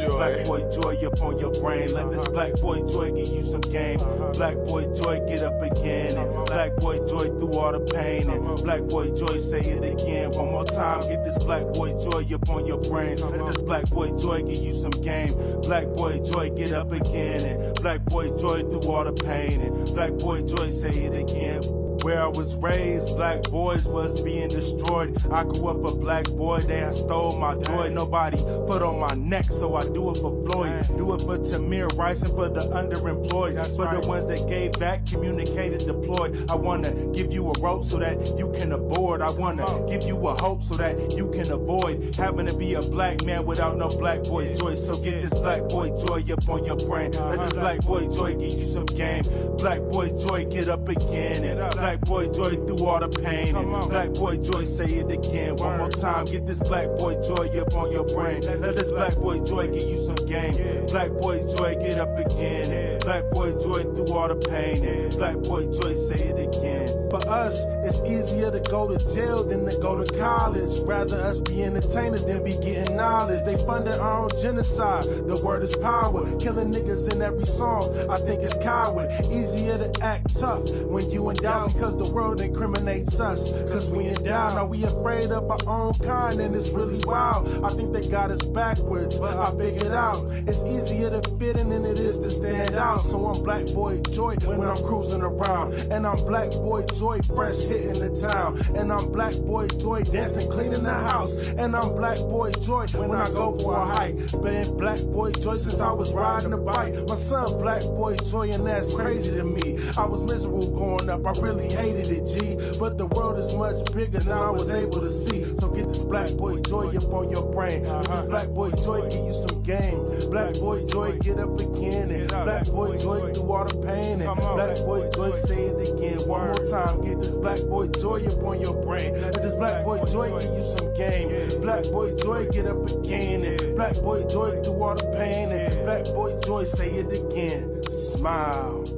[0.00, 0.68] that black boy joy.
[0.68, 1.92] Black boy joy up on your brain.
[1.92, 4.00] Let this black boy joy give you some game.
[4.00, 4.10] Uh-huh.
[4.10, 4.24] Uh-huh.
[4.24, 4.32] Uh-huh.
[4.32, 6.16] Black boy joy get up again.
[6.16, 8.30] And black boy joy through all the pain.
[8.30, 10.30] And black boy joy say it again.
[10.32, 11.00] One more time.
[11.02, 13.18] Get this black boy joy up on your brain.
[13.18, 15.34] Let this black boy joy give you some game.
[15.62, 17.44] Black boy joy get up again.
[17.44, 19.60] And black boy joy through all the pain.
[19.60, 21.87] And black boy joy say it again.
[22.02, 25.16] Where I was raised, black boys was being destroyed.
[25.32, 27.88] I grew up a black boy, they had stole my joy.
[27.88, 30.86] Nobody put on my neck, so I do it for Floyd.
[30.96, 33.56] Do it for Tamir Rice and for the underemployed.
[33.56, 36.50] That's For the ones that gave back, communicated, deployed.
[36.50, 39.20] I wanna give you a rope so that you can aboard.
[39.20, 42.82] I wanna give you a hope so that you can avoid having to be a
[42.82, 44.74] black man without no black boy joy.
[44.74, 47.10] So get this black boy joy up on your brain.
[47.12, 49.24] Let this black boy joy give you some game.
[49.58, 53.56] Black boy joy get up again and black Black boy joy through all the pain.
[53.56, 55.56] And black boy joy, say it again.
[55.56, 58.42] One more time, get this black boy joy up on your brain.
[58.42, 60.84] Let this black boy joy give you some game.
[60.88, 62.87] Black boy joy, get up again.
[63.08, 65.08] Black boy joy through all the pain.
[65.16, 66.88] Black boy joy, say it again.
[67.08, 70.78] For us, it's easier to go to jail than to go to college.
[70.80, 73.42] Rather us be entertainers than be getting knowledge.
[73.46, 75.04] They funded our own genocide.
[75.04, 76.30] The word is power.
[76.36, 77.96] Killing niggas in every song.
[78.10, 79.10] I think it's coward.
[79.32, 83.50] Easier to act tough when you in doubt because the world incriminates us.
[83.72, 84.52] Cause we in doubt.
[84.52, 86.42] Are we afraid of our own kind?
[86.42, 87.64] And it's really wild.
[87.64, 89.18] I think they got us backwards.
[89.18, 92.97] But I figured out it's easier to fit in than it is to stand out.
[93.02, 95.74] So I'm black boy joy when I'm cruising around.
[95.92, 98.60] And I'm black boy joy fresh hitting the town.
[98.76, 101.36] And I'm black boy joy dancing, cleaning the house.
[101.58, 104.16] And I'm black boy joy when I go for a hike.
[104.42, 106.94] Been black boy joy since I was riding a bike.
[107.08, 109.78] My son black boy joy and that's crazy to me.
[109.96, 112.78] I was miserable growing up, I really hated it, G.
[112.78, 115.44] But the world is much bigger than I was able to see.
[115.56, 117.82] So get this black boy joy up on your brain.
[117.84, 120.30] Let this black boy joy give you some game.
[120.30, 122.10] Black boy joy get up again.
[122.10, 124.20] And black boy joy through all the pain.
[124.22, 126.18] And black boy joy say it again.
[126.26, 129.20] One more time, get this black boy joy up on your brain.
[129.20, 131.60] Let this black boy joy give you some game.
[131.60, 133.44] Black boy joy get up again.
[133.44, 135.50] And black boy joy through all the pain.
[135.52, 137.82] And black boy joy say it again.
[137.90, 138.97] Smile.